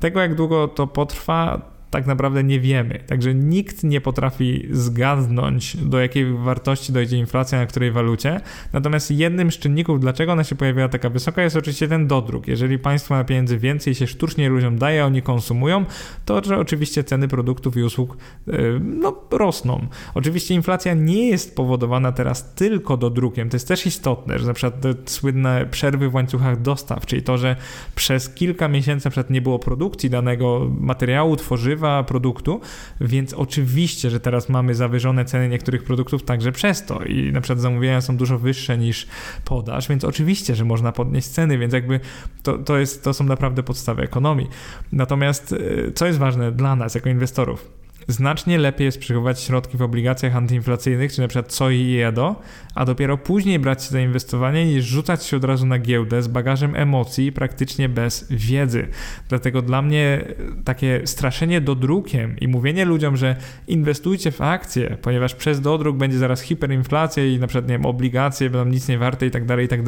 [0.00, 2.98] Tego jak długo to potrwa, tak naprawdę nie wiemy.
[3.06, 8.40] Także nikt nie potrafi zgadnąć, do jakiej wartości dojdzie inflacja na której walucie.
[8.72, 12.48] Natomiast jednym z czynników, dlaczego ona się pojawiła taka wysoka, jest oczywiście ten dodruk.
[12.48, 15.84] Jeżeli państwo ma pieniędzy więcej się sztucznie ludziom daje, oni konsumują,
[16.24, 18.16] to że oczywiście ceny produktów i usług
[18.46, 19.86] yy, no, rosną.
[20.14, 23.48] Oczywiście inflacja nie jest powodowana teraz tylko dodrukiem.
[23.48, 27.38] To jest też istotne, że na przykład te słynne przerwy w łańcuchach dostaw, czyli to,
[27.38, 27.56] że
[27.94, 32.60] przez kilka miesięcy na przykład nie było produkcji danego materiału, tworzywa, produktu,
[33.00, 37.60] więc oczywiście, że teraz mamy zawyżone ceny niektórych produktów także przez to i na przykład
[37.60, 39.06] zamówienia są dużo wyższe niż
[39.44, 42.00] podaż, więc oczywiście, że można podnieść ceny, więc jakby
[42.42, 44.48] to, to, jest, to są naprawdę podstawy ekonomii.
[44.92, 47.81] Natomiast e, co jest ważne dla nas jako inwestorów?
[48.08, 52.40] Znacznie lepiej jest przechowywać środki w obligacjach antyinflacyjnych, czy na przykład COI i EDO,
[52.74, 56.28] a dopiero później brać się za inwestowanie, niż rzucać się od razu na giełdę z
[56.28, 58.88] bagażem emocji praktycznie bez wiedzy.
[59.28, 60.24] Dlatego dla mnie
[60.64, 63.36] takie straszenie dodrukiem i mówienie ludziom, że
[63.66, 68.50] inwestujcie w akcje, ponieważ przez dodruk będzie zaraz hiperinflacja i na przykład nie wiem, obligacje
[68.50, 69.82] będą nic nie warte i tak dalej, i tak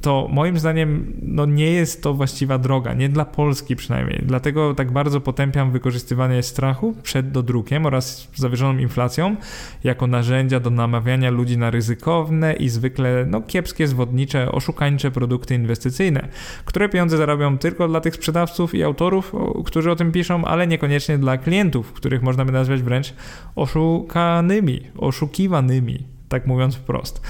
[0.00, 4.22] to moim zdaniem no nie jest to właściwa droga, nie dla Polski przynajmniej.
[4.26, 9.36] Dlatego tak bardzo potępiam wykorzystywanie strachu przed dodrukiem oraz zawyżoną inflacją
[9.84, 16.28] jako narzędzia do namawiania ludzi na ryzykowne i zwykle no, kiepskie, zwodnicze, oszukańcze produkty inwestycyjne,
[16.64, 19.32] które pieniądze zarabią tylko dla tych sprzedawców i autorów,
[19.64, 23.14] którzy o tym piszą, ale niekoniecznie dla klientów, których można by nazwać wręcz
[23.56, 25.98] oszukanymi, oszukiwanymi,
[26.28, 27.20] tak mówiąc wprost.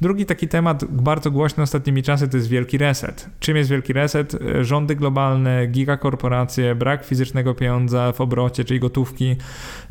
[0.00, 3.30] Drugi taki temat bardzo głośny ostatnimi czasy to jest wielki reset.
[3.40, 4.36] Czym jest wielki reset?
[4.60, 9.36] Rządy globalne, gigakorporacje, brak fizycznego pieniądza w obrocie, czyli gotówki,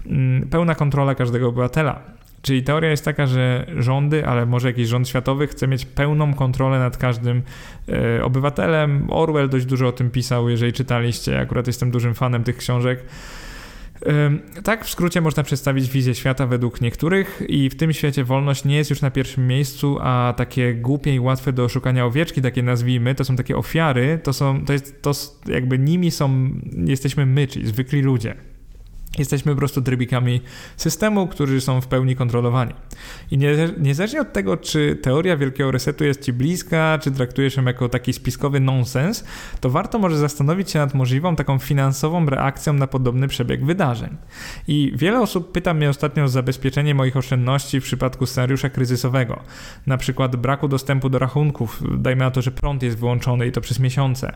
[0.05, 2.01] mm, pełna kontrola każdego obywatela.
[2.41, 6.79] Czyli teoria jest taka, że rządy, ale może jakiś rząd światowy chce mieć pełną kontrolę
[6.79, 7.41] nad każdym
[7.89, 9.07] e, obywatelem.
[9.09, 11.39] Orwell dość dużo o tym pisał, jeżeli czytaliście.
[11.39, 13.03] Akurat jestem dużym fanem tych książek.
[14.63, 18.75] Tak, w skrócie można przedstawić wizję świata według niektórych, i w tym świecie wolność nie
[18.75, 23.15] jest już na pierwszym miejscu, a takie głupie i łatwe do oszukania owieczki, takie nazwijmy,
[23.15, 25.11] to są takie ofiary, to są, to jest, to
[25.47, 26.49] jakby nimi są,
[26.85, 28.35] jesteśmy my, czyli zwykli ludzie.
[29.17, 30.41] Jesteśmy po prostu trybikami
[30.77, 32.73] systemu, którzy są w pełni kontrolowani.
[33.31, 33.37] I
[33.77, 38.13] niezależnie od tego, czy teoria wielkiego resetu jest ci bliska, czy traktujesz ją jako taki
[38.13, 39.23] spiskowy nonsens,
[39.59, 44.17] to warto może zastanowić się nad możliwą taką finansową reakcją na podobny przebieg wydarzeń.
[44.67, 49.39] I wiele osób pyta mnie ostatnio o zabezpieczenie moich oszczędności w przypadku scenariusza kryzysowego,
[49.87, 53.61] na przykład braku dostępu do rachunków, dajmy na to, że prąd jest wyłączony i to
[53.61, 54.33] przez miesiące,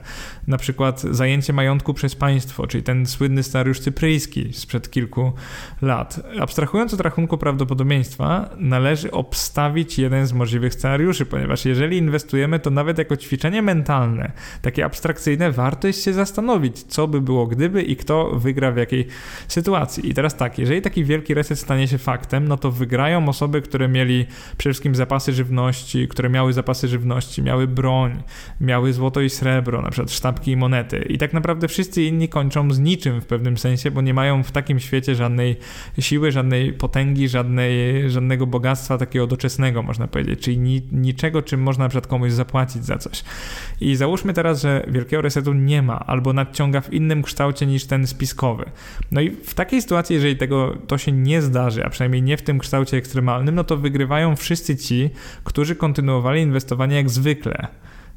[0.48, 5.34] na przykład zajęcie majątku przez państwo, czyli ten słynny scenariusz cypryjski sprzed kilku
[5.82, 6.20] lat.
[6.40, 12.98] Abstrahując od rachunku prawdopodobieństwa, należy obstawić jeden z możliwych scenariuszy, ponieważ jeżeli inwestujemy, to nawet
[12.98, 18.32] jako ćwiczenie mentalne, takie abstrakcyjne, warto jest się zastanowić, co by było gdyby i kto
[18.32, 19.08] wygra w jakiej
[19.48, 20.10] sytuacji.
[20.10, 23.88] I teraz tak, jeżeli taki wielki reset stanie się faktem, no to wygrają osoby, które
[23.88, 24.26] mieli
[24.58, 28.24] przede wszystkim zapasy żywności, które miały zapasy żywności, miały broń,
[28.62, 31.06] miały złoto i srebro, na przykład sztabki i monety.
[31.10, 34.52] I tak naprawdę wszyscy inni kończą z niczym w pewnym sensie, bo nie mają w
[34.54, 35.56] takim świecie żadnej
[36.00, 37.74] siły, żadnej potęgi, żadnej,
[38.10, 42.86] żadnego bogactwa takiego doczesnego, można powiedzieć, czyli ni, niczego, czym można na przykład komuś zapłacić
[42.86, 43.24] za coś.
[43.82, 48.08] I załóżmy teraz, że wielkiego resetu nie ma, albo nadciąga w innym kształcie niż ten
[48.08, 48.66] spiskowy.
[49.12, 52.42] No i w takiej sytuacji, jeżeli tego to się nie zdarzy, a przynajmniej nie w
[52.42, 55.10] tym kształcie ekstremalnym, no to wygrywają wszyscy ci,
[55.44, 57.68] którzy kontynuowali inwestowanie jak zwykle.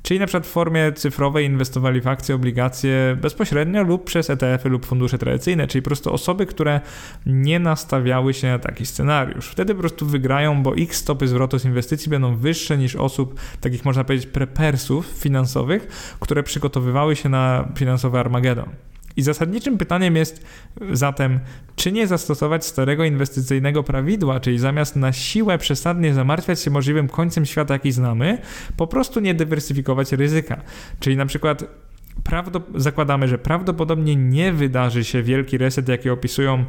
[0.06, 4.86] Czyli na przykład w formie cyfrowej inwestowali w akcje, obligacje bezpośrednio lub przez ETF-y lub
[4.86, 6.80] fundusze tradycyjne, czyli po prostu osoby, które
[7.26, 9.48] nie nastawiały się na taki scenariusz.
[9.48, 13.84] Wtedy po prostu wygrają, bo ich stopy zwrotu z inwestycji będą wyższe niż osób, takich
[13.84, 15.86] można powiedzieć prepersów finansowych,
[16.20, 18.68] które przygotowywały się na finansowy Armagedon.
[19.16, 20.46] I zasadniczym pytaniem jest
[20.92, 21.40] zatem,
[21.76, 27.46] czy nie zastosować starego inwestycyjnego prawidła, czyli zamiast na siłę przesadnie zamartwiać się możliwym końcem
[27.46, 28.38] świata, jaki znamy,
[28.76, 30.62] po prostu nie dywersyfikować ryzyka.
[31.00, 31.64] Czyli na przykład
[32.74, 36.64] zakładamy, że prawdopodobnie nie wydarzy się wielki reset, jaki opisują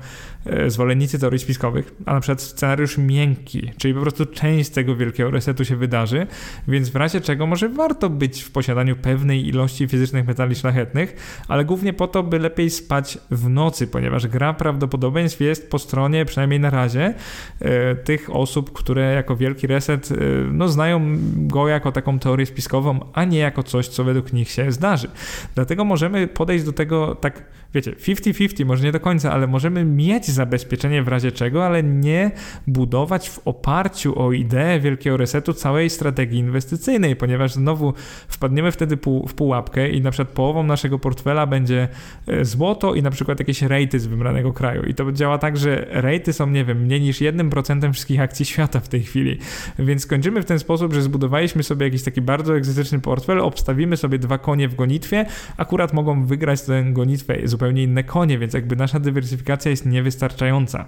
[0.45, 5.31] e, zwolennicy teorii spiskowych, a na przykład scenariusz miękki, czyli po prostu część tego wielkiego
[5.31, 6.27] resetu się wydarzy,
[6.67, 11.15] więc w razie czego może warto być w posiadaniu pewnej ilości fizycznych metali szlachetnych,
[11.47, 16.25] ale głównie po to, by lepiej spać w nocy, ponieważ gra prawdopodobieństw jest po stronie,
[16.25, 17.13] przynajmniej na razie,
[17.59, 20.15] e, tych osób, które jako wielki reset e,
[20.51, 24.71] no, znają go jako taką teorię spiskową, a nie jako coś, co według nich się
[24.71, 25.07] zdarzy.
[25.55, 30.27] Dlatego możemy podejść do tego tak, wiecie, 50-50, może nie do końca, ale możemy mieć
[30.27, 32.31] zabezpieczenie w razie czego, ale nie
[32.67, 37.93] budować w oparciu o ideę wielkiego resetu całej strategii inwestycyjnej, ponieważ znowu
[38.27, 41.87] wpadniemy wtedy w pułapkę i na przykład połową naszego portfela będzie
[42.27, 44.83] e, złoto i na przykład jakieś rejty z wybranego kraju.
[44.83, 48.79] I to działa tak, że rejty są, nie wiem, mniej niż 1% wszystkich akcji świata
[48.79, 49.39] w tej chwili.
[49.79, 54.19] Więc skończymy w ten sposób, że zbudowaliśmy sobie jakiś taki bardzo egzotyczny portfel, obstawimy sobie
[54.19, 55.25] dwa konie w gonitwie,
[55.57, 60.85] akurat mogą wygrać tę gonitwę zupełnie inne konie, więc jakby nasza dywersyfikacja jest niewystarczająca.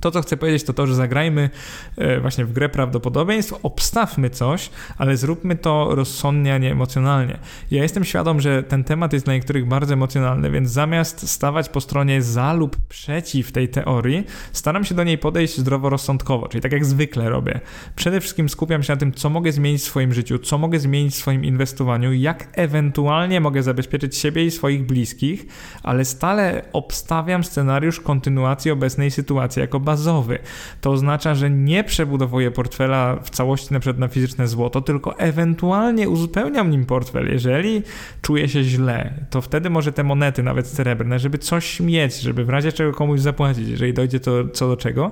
[0.00, 1.50] To, co chcę powiedzieć, to to, że zagrajmy
[1.96, 7.38] e, właśnie w grę prawdopodobieństw, obstawmy coś, ale zróbmy to rozsądnie, a nie emocjonalnie.
[7.70, 11.80] Ja jestem świadom, że ten temat jest dla niektórych bardzo emocjonalny, więc zamiast stawać po
[11.80, 16.84] stronie za lub przeciw tej teorii, staram się do niej podejść zdroworozsądkowo, czyli tak jak
[16.84, 17.60] zwykle robię.
[17.96, 21.14] Przede wszystkim skupiam się na tym, co mogę zmienić w swoim życiu, co mogę zmienić
[21.14, 25.46] w swoim inwestowaniu, jak ewentualnie mogę zabezpieczyć siebie i swoich bliskich,
[25.82, 30.38] ale stale obstawiam scenariusz kontynuacji obecnej sytuacji jako bazowy.
[30.80, 36.08] To oznacza, że nie przebudowuję portfela w całości na przykład na fizyczne złoto, tylko ewentualnie
[36.08, 37.32] uzupełniam nim portfel.
[37.32, 37.82] Jeżeli
[38.22, 42.48] czuję się źle, to wtedy może te monety, nawet srebrne, żeby coś mieć, żeby w
[42.48, 45.10] razie czego komuś zapłacić, jeżeli dojdzie to co do czego.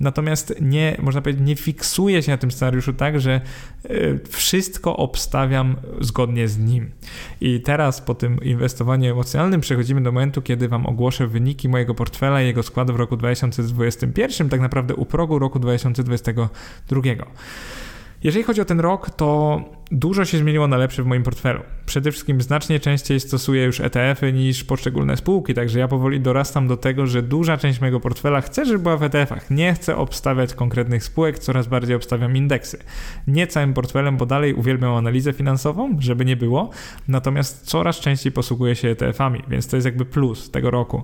[0.00, 3.40] Natomiast nie, można powiedzieć, nie fiksuję się na tym scenariuszu tak, że
[3.90, 6.90] y, wszystko obstawiam zgodnie z nim.
[7.40, 12.42] I teraz po tym inwestowaniu emocjonalnym przechodzimy do momentu, kiedy Wam ogłoszę wyniki mojego portfela
[12.42, 13.16] i jego składu w roku
[14.12, 17.02] 2021, tak naprawdę u progu roku 2022.
[18.22, 19.60] Jeżeli chodzi o ten rok, to
[19.92, 21.60] dużo się zmieniło na lepsze w moim portfelu.
[21.86, 26.76] Przede wszystkim znacznie częściej stosuję już ETF-y niż poszczególne spółki, także ja powoli dorastam do
[26.76, 29.50] tego, że duża część mojego portfela chcę, żeby była w ETF-ach.
[29.50, 32.78] Nie chcę obstawiać konkretnych spółek, coraz bardziej obstawiam indeksy.
[33.26, 36.70] Nie całym portfelem, bo dalej uwielbiam analizę finansową, żeby nie było,
[37.08, 41.02] natomiast coraz częściej posługuję się ETF-ami, więc to jest jakby plus tego roku.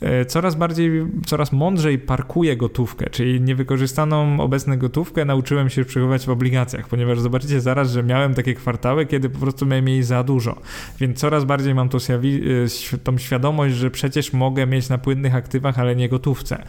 [0.00, 0.90] E, coraz bardziej,
[1.26, 7.60] coraz mądrzej parkuję gotówkę, czyli niewykorzystaną obecną gotówkę nauczyłem się przechowywać w obligacjach, ponieważ zobaczycie
[7.60, 10.60] zaraz, że miałem takie kwartały, kiedy po prostu miałem jej za dużo.
[11.00, 15.78] Więc coraz bardziej mam tą, y, tą świadomość, że przecież mogę mieć na płynnych aktywach,
[15.78, 16.64] ale nie gotówce.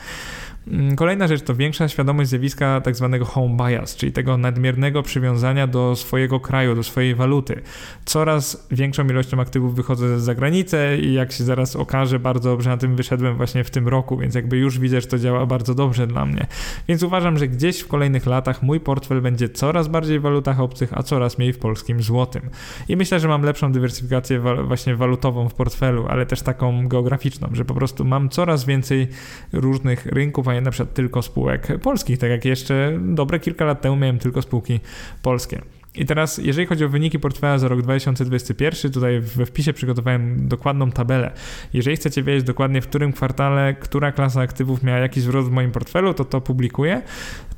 [0.70, 5.68] Mm, kolejna rzecz to większa świadomość zjawiska tak zwanego home bias, czyli tego nadmiernego przywiązania
[5.68, 7.62] do swojego kraju, do swojej waluty.
[8.06, 12.78] Coraz większą ilością aktywów wychodzę za granicę i jak się zaraz okaże, bardzo dobrze na
[12.78, 16.08] tym wyszedłem właśnie w tym roku, więc jakby już widzę, że to działa bardzo dobrze
[16.08, 16.48] dla mnie.
[16.88, 20.90] Więc uważam, że gdzieś w kolejnych latach mój portfel będzie coraz bardziej w walutach obcych,
[20.94, 22.50] a coraz mniej w polskim złotym.
[22.88, 27.66] I myślę, że mam lepszą dywersyfikację właśnie walutową w portfelu, ale też taką geograficzną, że
[27.66, 29.08] po prostu mam coraz więcej
[29.54, 33.82] różnych rynków, a nie na przykład tylko spółek polskich, tak jak jeszcze dobre kilka lat
[33.82, 34.80] temu miałem tylko spółki
[35.22, 35.62] polskie.
[35.96, 40.92] I teraz, jeżeli chodzi o wyniki portfela za rok 2021, tutaj we wpisie przygotowałem dokładną
[40.92, 41.32] tabelę.
[41.74, 45.72] Jeżeli chcecie wiedzieć dokładnie, w którym kwartale, która klasa aktywów miała jakiś zwrot w moim
[45.72, 47.02] portfelu, to to publikuję.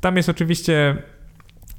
[0.00, 0.96] Tam jest oczywiście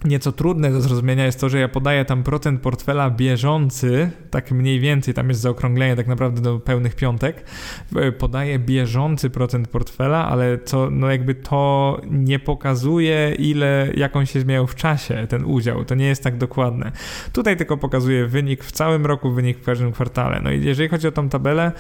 [0.06, 4.80] Nieco trudne do zrozumienia jest to, że ja podaję tam procent portfela bieżący, tak mniej
[4.80, 7.46] więcej, tam jest zaokrąglenie tak naprawdę do pełnych piątek,
[8.18, 14.68] podaję bieżący procent portfela, ale co, no jakby to nie pokazuje ile, jaką się zmieniał
[14.68, 16.92] w czasie ten udział, to nie jest tak dokładne.
[17.34, 20.42] Tutaj tylko pokazuje wynik w całym roku, wynik w każdym kwartale.
[20.44, 21.72] No i jeżeli chodzi o tą tabelę,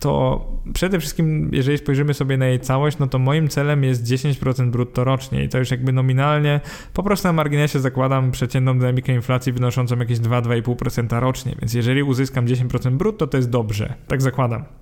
[0.00, 4.70] to przede wszystkim, jeżeli spojrzymy sobie na jej całość, no to moim celem jest 10%
[4.70, 6.60] brutto rocznie i to już jakby nominalnie,
[6.92, 12.46] po prostu na marginesie zakładam przeciętną dynamikę inflacji wynoszącą jakieś 2-2,5% rocznie, więc jeżeli uzyskam
[12.46, 13.94] 10% brutto, to jest dobrze.
[14.08, 14.81] Tak zakładam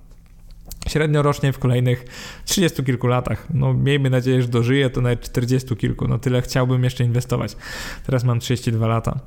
[0.87, 2.05] średnio rocznie w kolejnych
[2.45, 3.47] 30 kilku latach.
[3.53, 7.55] No miejmy nadzieję, że dożyję to nawet 40 kilku, no tyle chciałbym jeszcze inwestować.
[8.05, 9.19] Teraz mam 32 lata.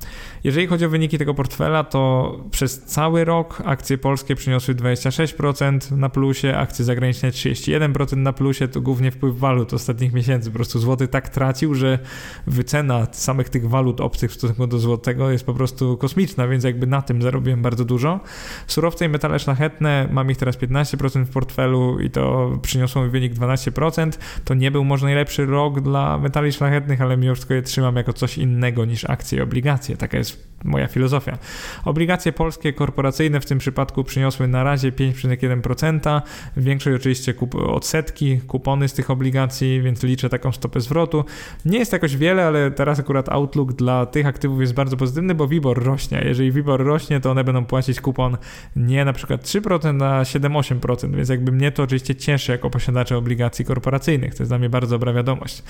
[0.43, 6.09] Jeżeli chodzi o wyniki tego portfela, to przez cały rok akcje polskie przyniosły 26% na
[6.09, 10.49] plusie, akcje zagraniczne 31% na plusie, to głównie wpływ walut ostatnich miesięcy.
[10.49, 11.99] Po prostu złoty tak tracił, że
[12.47, 16.87] wycena samych tych walut obcych w stosunku do złotego jest po prostu kosmiczna, więc jakby
[16.87, 18.19] na tym zarobiłem bardzo dużo.
[18.67, 23.09] Surowce i metale szlachetne, mam ich teraz 15% w portfelu, portfelu i to przyniosło mi
[23.09, 24.11] wynik 12%.
[24.45, 28.13] To nie był może najlepszy rok dla metali szlachetnych, ale mimo wszystko je trzymam jako
[28.13, 29.97] coś innego niż akcje i obligacje.
[29.97, 31.37] Taka jest moja filozofia.
[31.85, 36.21] Obligacje polskie korporacyjne w tym przypadku przyniosły na razie 5,1%.
[36.57, 41.25] Większość oczywiście kup odsetki, kupony z tych obligacji, więc liczę taką stopę zwrotu.
[41.65, 45.47] Nie jest jakoś wiele, ale teraz akurat outlook dla tych aktywów jest bardzo pozytywny, bo
[45.47, 46.21] WIBOR rośnie.
[46.25, 48.37] Jeżeli WIBOR rośnie, to one będą płacić kupon
[48.75, 53.65] nie na przykład 3%, a 7-8%, więc jakby mnie to oczywiście cieszy jako posiadacza obligacji
[53.65, 54.35] korporacyjnych.
[54.35, 55.63] To jest dla mnie bardzo dobra wiadomość.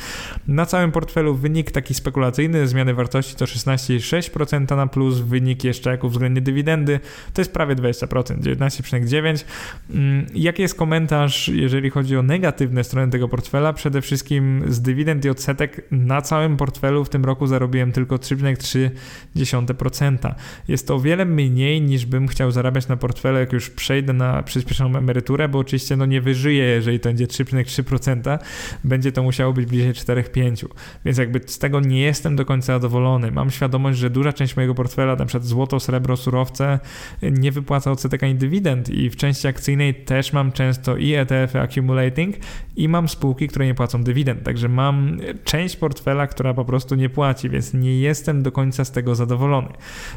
[0.48, 6.10] Na całym portfelu wynik taki spekulacyjny zmiany wartości to 16,6% na plus, wynik jeszcze jako
[6.10, 7.00] względnie dywidendy
[7.34, 9.46] to jest prawie 20%, 19,9%.
[9.90, 13.74] Mm, jaki jest komentarz, jeżeli chodzi o negatywne strony tego portfela?
[13.74, 20.34] Przede wszystkim z dywidend i odsetek na całym portfelu w tym roku zarobiłem tylko 3,3%.
[20.68, 24.44] Jest to o wiele mniej niż bym chciał zarabiać na portfelu, jak już przejdę na
[24.44, 28.40] przyspieszoną emeryturę, bo oczywiście no nie wyżyję, jeżeli to będzie 3,3%,
[28.84, 30.68] będzie to musiało być bliżej 4,5%.
[31.06, 33.32] Więc jakby z tego nie jestem do końca zadowolony.
[33.32, 36.80] Mam świadomość, że duża część mojego portfela, na przykład złoto, srebro, surowce,
[37.22, 42.36] nie wypłaca odsetek ani dywidend i w części akcyjnej też mam często i ETF-y accumulating
[42.76, 47.10] i mam spółki, które nie płacą dywidend, także mam część portfela, która po prostu nie
[47.10, 49.68] płaci, więc nie jestem do końca z tego zadowolony.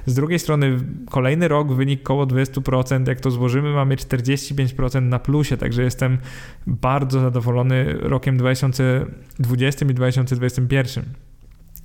[0.06, 0.78] Z drugiej strony
[1.10, 6.18] kolejny rok wynik około 20%, jak to złożymy mamy 45% na plusie, także jestem
[6.66, 11.04] bardzo zadowolony rokiem 2020 i 2021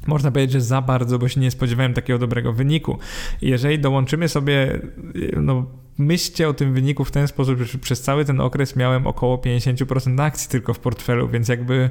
[0.07, 2.97] można powiedzieć, że za bardzo, bo się nie spodziewałem takiego dobrego wyniku.
[3.41, 4.79] Jeżeli dołączymy sobie
[5.37, 5.65] no,
[5.97, 10.21] myślcie o tym wyniku w ten sposób, że przez cały ten okres miałem około 50%
[10.21, 11.89] akcji tylko w portfelu, więc jakby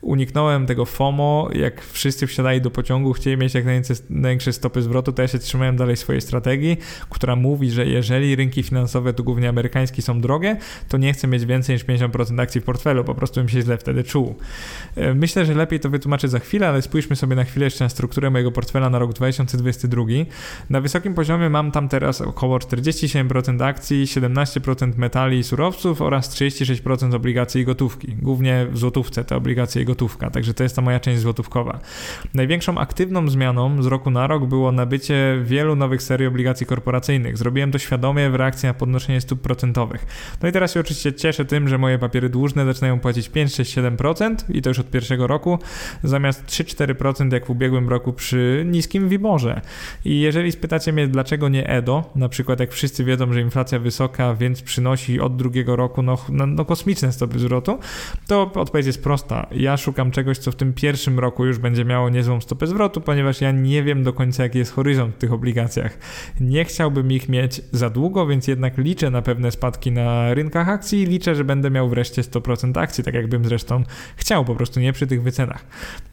[0.00, 3.64] uniknąłem tego FOMO, jak wszyscy wsiadali do pociągu, chcieli mieć jak
[4.10, 6.76] największe stopy zwrotu, to ja się trzymałem dalej swojej strategii,
[7.10, 10.56] która mówi, że jeżeli rynki finansowe, tu głównie amerykańskie, są drogie,
[10.88, 13.78] to nie chcę mieć więcej niż 50% akcji w portfelu, po prostu bym się źle
[13.78, 14.34] wtedy czuł.
[14.96, 17.88] E, myślę, że lepiej to wytłumaczę za chwilę, ale spójrzmy sobie na chwilę jeszcze na
[17.88, 20.04] strukturę mojego portfela na rok 2022.
[20.70, 27.14] Na wysokim poziomie mam tam teraz około 47% akcji, 17% metali i surowców oraz 36%
[27.14, 28.16] obligacji i gotówki.
[28.22, 31.78] Głównie w złotówce te obligacje i gotówka, także to jest ta moja część złotówkowa.
[32.34, 37.38] Największą aktywną zmianą z roku na rok było nabycie wielu nowych serii obligacji korporacyjnych.
[37.38, 40.06] Zrobiłem to świadomie w reakcji na podnoszenie stóp procentowych.
[40.42, 43.76] No i teraz się oczywiście cieszę tym, że moje papiery dłużne zaczynają płacić 5, 6,
[43.76, 45.58] 7% i to już od pierwszego roku,
[46.02, 49.60] zamiast 3-4% jak w ubiegłym roku przy niskim wiborze.
[50.04, 54.34] I jeżeli spytacie mnie, dlaczego nie EDO, na przykład jak wszyscy wiedzą, że inflacja wysoka,
[54.34, 57.78] więc przynosi od drugiego roku no, no, no kosmiczne stopy zwrotu,
[58.26, 59.46] to odpowiedź jest prosta.
[59.50, 63.40] Ja szukam czegoś, co w tym pierwszym roku już będzie miało niezłą stopę zwrotu, ponieważ
[63.40, 65.98] ja nie wiem do końca, jaki jest horyzont w tych obligacjach.
[66.40, 71.02] Nie chciałbym ich mieć za długo, więc jednak liczę na pewne spadki na rynkach akcji
[71.02, 73.84] i liczę, że będę miał wreszcie 100% akcji, tak jakbym zresztą
[74.16, 75.64] chciał, po prostu nie przy tych wycenach.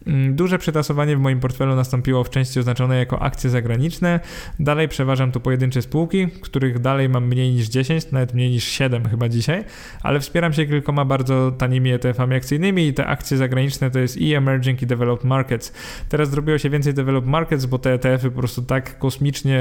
[0.08, 4.20] Mm, duże przetasowanie w moim portfelu nastąpiło w części oznaczonej jako akcje zagraniczne.
[4.60, 9.10] Dalej przeważam tu pojedyncze spółki, których dalej mam mniej niż 10, nawet mniej niż 7
[9.10, 9.64] chyba dzisiaj,
[10.04, 14.34] ale wspieram się kilkoma bardzo tanimi ETF-ami akcyjnymi i te akcje zagraniczne to jest i
[14.34, 15.74] Emerging i Developed Markets.
[16.10, 19.60] Teraz zrobiło się więcej Developed Markets, bo te ETF-y po prostu tak kosmicznie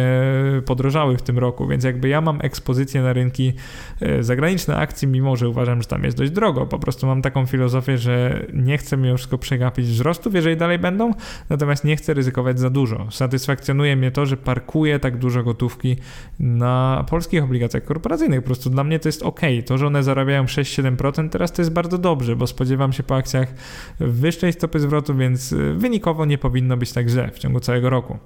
[0.67, 3.53] podrożały w tym roku, więc jakby ja mam ekspozycję na rynki
[4.01, 6.67] e, zagraniczne akcji, mimo że uważam, że tam jest dość drogo.
[6.67, 11.13] Po prostu mam taką filozofię, że nie chcę mimo wszystko przegapić wzrostów, jeżeli dalej będą,
[11.51, 13.07] natomiast nie chcę ryzykować za dużo.
[13.11, 15.97] Satysfakcjonuje mnie to, że parkuję tak dużo gotówki
[16.41, 18.41] na polskich obligacjach korporacyjnych.
[18.41, 19.41] Po prostu dla mnie to jest ok.
[19.67, 23.55] To, że one zarabiają 6-7%, teraz to jest bardzo dobrze, bo spodziewam się po akcjach
[24.01, 28.19] wyższej stopy zwrotu, więc y, wynikowo nie powinno być tak źle w ciągu całego roku.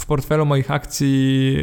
[0.00, 1.56] W portfelu moich akcji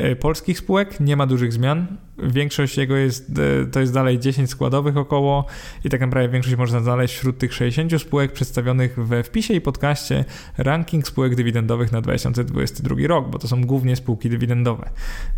[0.00, 1.86] y, polskich spółek nie ma dużych zmian.
[2.18, 3.30] Większość jego jest,
[3.62, 5.46] e, to jest dalej 10 składowych około
[5.84, 10.24] i tak naprawdę większość można znaleźć wśród tych 60 spółek przedstawionych we wpisie i podcaście
[10.58, 14.90] ranking spółek dywidendowych na 2022 rok, bo to są głównie spółki dywidendowe.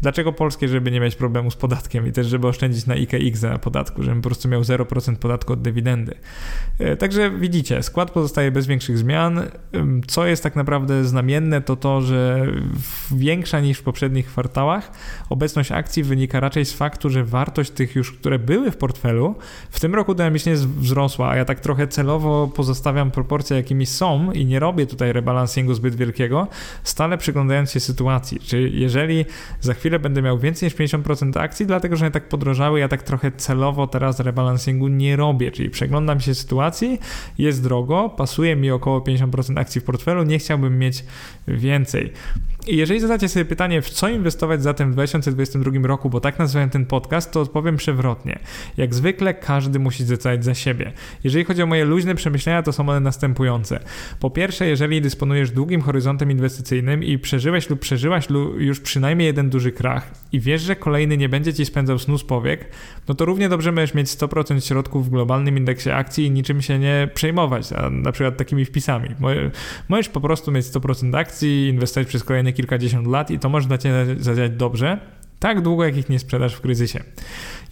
[0.02, 0.68] Dlaczego polskie?
[0.68, 4.22] Żeby nie mieć problemu z podatkiem i też żeby oszczędzić na IKX na podatku, żebym
[4.22, 6.14] po prostu miał 0% podatku od dywidendy.
[6.78, 9.42] E, także widzicie, skład pozostaje bez większych zmian.
[10.06, 12.46] Co jest tak naprawdę znamienne, to to, że
[13.12, 14.92] większa niż w poprzednich kwartałach
[15.30, 19.34] obecność akcji wynika raczej z faktu, że wartość tych już, które były w portfelu,
[19.70, 24.46] w tym roku dynamicznie wzrosła, a ja tak trochę celowo pozostawiam proporcje, jakimi są i
[24.46, 26.48] nie robię tutaj rebalansingu zbyt wielkiego,
[26.82, 28.40] stale przyglądając się sytuacji.
[28.40, 29.24] Czy jeżeli
[29.60, 33.02] za chwilę będę miał więcej niż 50% akcji, dlatego że one tak podrożały, ja tak
[33.02, 37.00] trochę celowo teraz rebalansingu nie robię, czyli przeglądam się sytuacji,
[37.38, 41.04] jest drogo, pasuje mi około 50% akcji w portfelu, nie chciałbym mieć
[41.48, 42.12] więcej.
[42.66, 46.70] I jeżeli zadacie sobie pytanie, w co inwestować zatem w 2022 roku, bo tak nazwałem
[46.70, 48.38] ten podcast, to odpowiem przewrotnie.
[48.76, 50.92] Jak zwykle każdy musi zdecydować za siebie.
[51.24, 53.80] Jeżeli chodzi o moje luźne przemyślenia, to są one następujące.
[54.20, 59.72] Po pierwsze, jeżeli dysponujesz długim horyzontem inwestycyjnym i przeżyłeś lub przeżyłaś już przynajmniej jeden duży
[59.72, 62.68] krach i wiesz, że kolejny nie będzie ci spędzał snu z powiek,
[63.08, 66.78] no to równie dobrze możesz mieć 100% środków w globalnym indeksie akcji i niczym się
[66.78, 69.08] nie przejmować, a na przykład takimi wpisami.
[69.88, 73.78] Możesz po prostu mieć 100% akcji, inwestować przez kolejne kilkadziesiąt lat i to może dla
[73.78, 74.98] Ciebie zadziałać dobrze,
[75.38, 77.04] tak długo jak ich nie sprzedasz w kryzysie.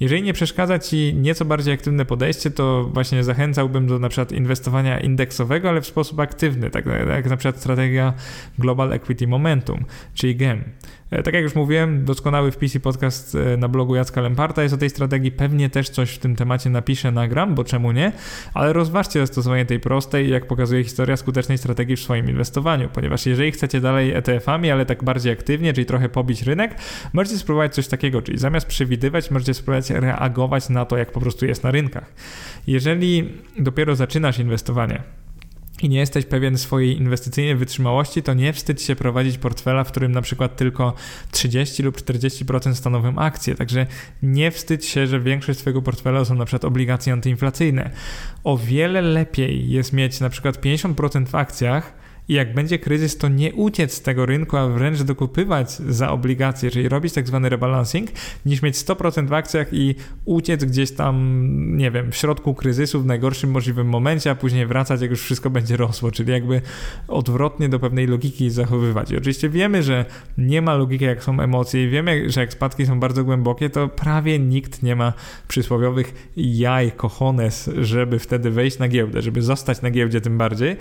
[0.00, 5.00] Jeżeli nie przeszkadza Ci nieco bardziej aktywne podejście, to właśnie zachęcałbym do na przykład inwestowania
[5.00, 8.12] indeksowego, ale w sposób aktywny, tak jak na przykład strategia
[8.58, 10.64] Global Equity Momentum, czyli GEM.
[11.12, 14.74] E, tak jak już mówiłem, doskonały wpis i podcast e, na blogu Jacka Lemparta jest
[14.74, 15.32] o tej strategii.
[15.32, 18.12] Pewnie też coś w tym temacie napiszę, nagram, bo czemu nie?
[18.54, 23.52] Ale rozważcie zastosowanie tej prostej, jak pokazuje historia, skutecznej strategii w swoim inwestowaniu, ponieważ jeżeli
[23.52, 26.74] chcecie dalej ETF-ami, ale tak bardziej aktywnie, czyli trochę pobić rynek,
[27.12, 31.46] możecie spróbować coś takiego, czyli zamiast przewidywać, możecie spróbować reagować na to, jak po prostu
[31.46, 32.12] jest na rynkach.
[32.66, 35.02] Jeżeli dopiero zaczynasz inwestowanie,
[35.82, 40.12] i nie jesteś pewien swojej inwestycyjnej wytrzymałości, to nie wstydź się prowadzić portfela, w którym
[40.12, 40.94] na przykład tylko
[41.30, 43.54] 30 lub 40% stanowią akcje.
[43.54, 43.86] Także
[44.22, 47.90] nie wstydź się, że większość swojego portfela są na przykład obligacje antyinflacyjne.
[48.44, 52.02] O wiele lepiej jest mieć na przykład 50% w akcjach
[52.32, 56.70] I jak będzie kryzys, to nie uciec z tego rynku, a wręcz dokupywać za obligacje,
[56.70, 58.10] czyli robić tak zwany rebalancing,
[58.46, 61.16] niż mieć 100% w akcjach i uciec gdzieś tam,
[61.76, 65.50] nie wiem, w środku kryzysu, w najgorszym możliwym momencie, a później wracać, jak już wszystko
[65.50, 66.60] będzie rosło, czyli jakby
[67.08, 69.10] odwrotnie do pewnej logiki zachowywać.
[69.10, 70.04] I oczywiście wiemy, że
[70.38, 73.88] nie ma logiki, jak są emocje i wiemy, że jak spadki są bardzo głębokie, to
[73.88, 75.12] prawie nikt nie ma
[75.48, 80.76] przysłowiowych jaj, cojones, żeby wtedy wejść na giełdę, żeby zostać na giełdzie tym bardziej.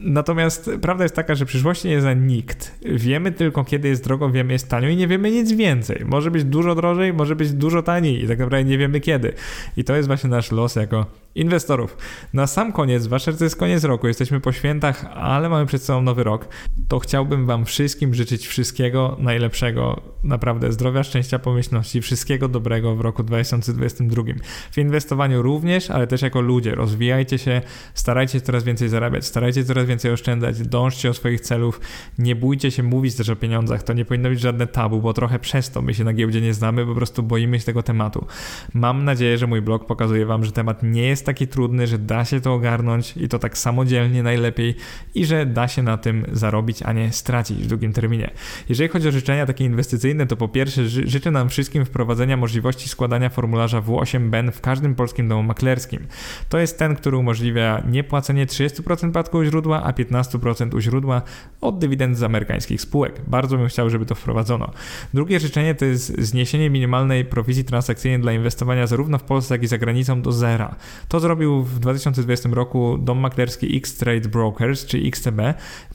[0.00, 2.78] Natomiast prawda jest taka, że przyszłości nie zna nikt.
[2.82, 6.04] Wiemy tylko, kiedy jest drogo, wiemy, jest tanio i nie wiemy nic więcej.
[6.04, 9.32] Może być dużo drożej, może być dużo taniej i tak naprawdę nie wiemy kiedy.
[9.76, 11.06] I to jest właśnie nasz los jako
[11.36, 11.96] inwestorów.
[12.32, 16.02] Na sam koniec, że to jest koniec roku, jesteśmy po świętach, ale mamy przed sobą
[16.02, 16.48] nowy rok,
[16.88, 23.22] to chciałbym Wam wszystkim życzyć wszystkiego najlepszego, naprawdę zdrowia, szczęścia, pomyślności, wszystkiego dobrego w roku
[23.22, 24.22] 2022.
[24.70, 26.74] W inwestowaniu również, ale też jako ludzie.
[26.74, 27.62] Rozwijajcie się,
[27.94, 31.80] starajcie się coraz więcej zarabiać, starajcie się coraz więcej oszczędzać, dążcie o swoich celów,
[32.18, 35.38] nie bójcie się mówić też o pieniądzach, to nie powinno być żadne tabu, bo trochę
[35.38, 38.26] przez to my się na giełdzie nie znamy, po prostu boimy się tego tematu.
[38.74, 42.24] Mam nadzieję, że mój blog pokazuje Wam, że temat nie jest taki trudny, że da
[42.24, 44.74] się to ogarnąć i to tak samodzielnie najlepiej
[45.14, 48.30] i że da się na tym zarobić, a nie stracić w długim terminie.
[48.68, 52.88] Jeżeli chodzi o życzenia takie inwestycyjne, to po pierwsze ży życzę nam wszystkim wprowadzenia możliwości
[52.88, 56.06] składania formularza W8BEN w każdym polskim domu maklerskim.
[56.48, 61.22] To jest ten, który umożliwia niepłacenie 30% podatku u źródła, a 15% u źródła
[61.60, 63.20] od dywidend z amerykańskich spółek.
[63.26, 64.70] Bardzo bym chciał, żeby to wprowadzono.
[65.14, 69.66] Drugie życzenie to jest zniesienie minimalnej prowizji transakcyjnej dla inwestowania zarówno w Polsce, jak i
[69.66, 70.74] za granicą do zera.
[71.08, 75.40] To to zrobił w 2020 roku dom maklerski X-Trade Brokers, czy XTB.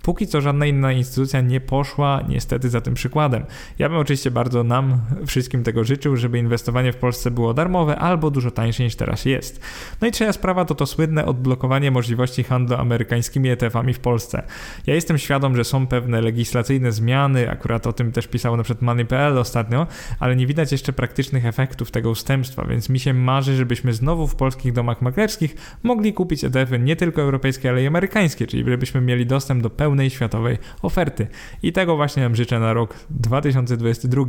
[0.02, 3.46] Póki co żadna inna instytucja nie poszła niestety za tym przykładem.
[3.80, 8.32] Ja bym oczywiście bardzo nam wszystkim tego życzył, żeby inwestowanie w Polsce było darmowe albo
[8.32, 9.62] dużo tańsze niż teraz jest.
[10.02, 14.44] No i trzecia sprawa to to słynne odblokowanie możliwości handlu amerykańskimi ETF-ami w Polsce.
[14.88, 18.82] Ja jestem świadom, że są pewne legislacyjne zmiany, akurat o tym też pisało na przykład
[18.82, 19.88] Money.pl ostatnio,
[20.20, 24.36] ale nie widać jeszcze praktycznych efektów tego ustępstwa, więc mi się marzy, żebyśmy znowu w
[24.36, 29.02] polskich domach maklerskich maklerskich mogli kupić ETF-y nie tylko europejskie, ale i amerykańskie, czyli żebyśmy
[29.02, 31.28] mieli dostęp do pełnej światowej oferty.
[31.64, 34.24] I tego właśnie nam życzę na rok 2022.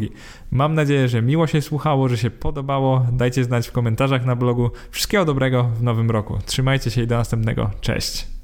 [0.51, 3.07] Mam nadzieję, że miło się słuchało, że się podobało.
[3.13, 4.71] Dajcie znać w komentarzach na blogu.
[4.91, 6.39] Wszystkiego dobrego w nowym roku.
[6.47, 7.71] Trzymajcie się i do następnego.
[7.81, 8.42] Cześć.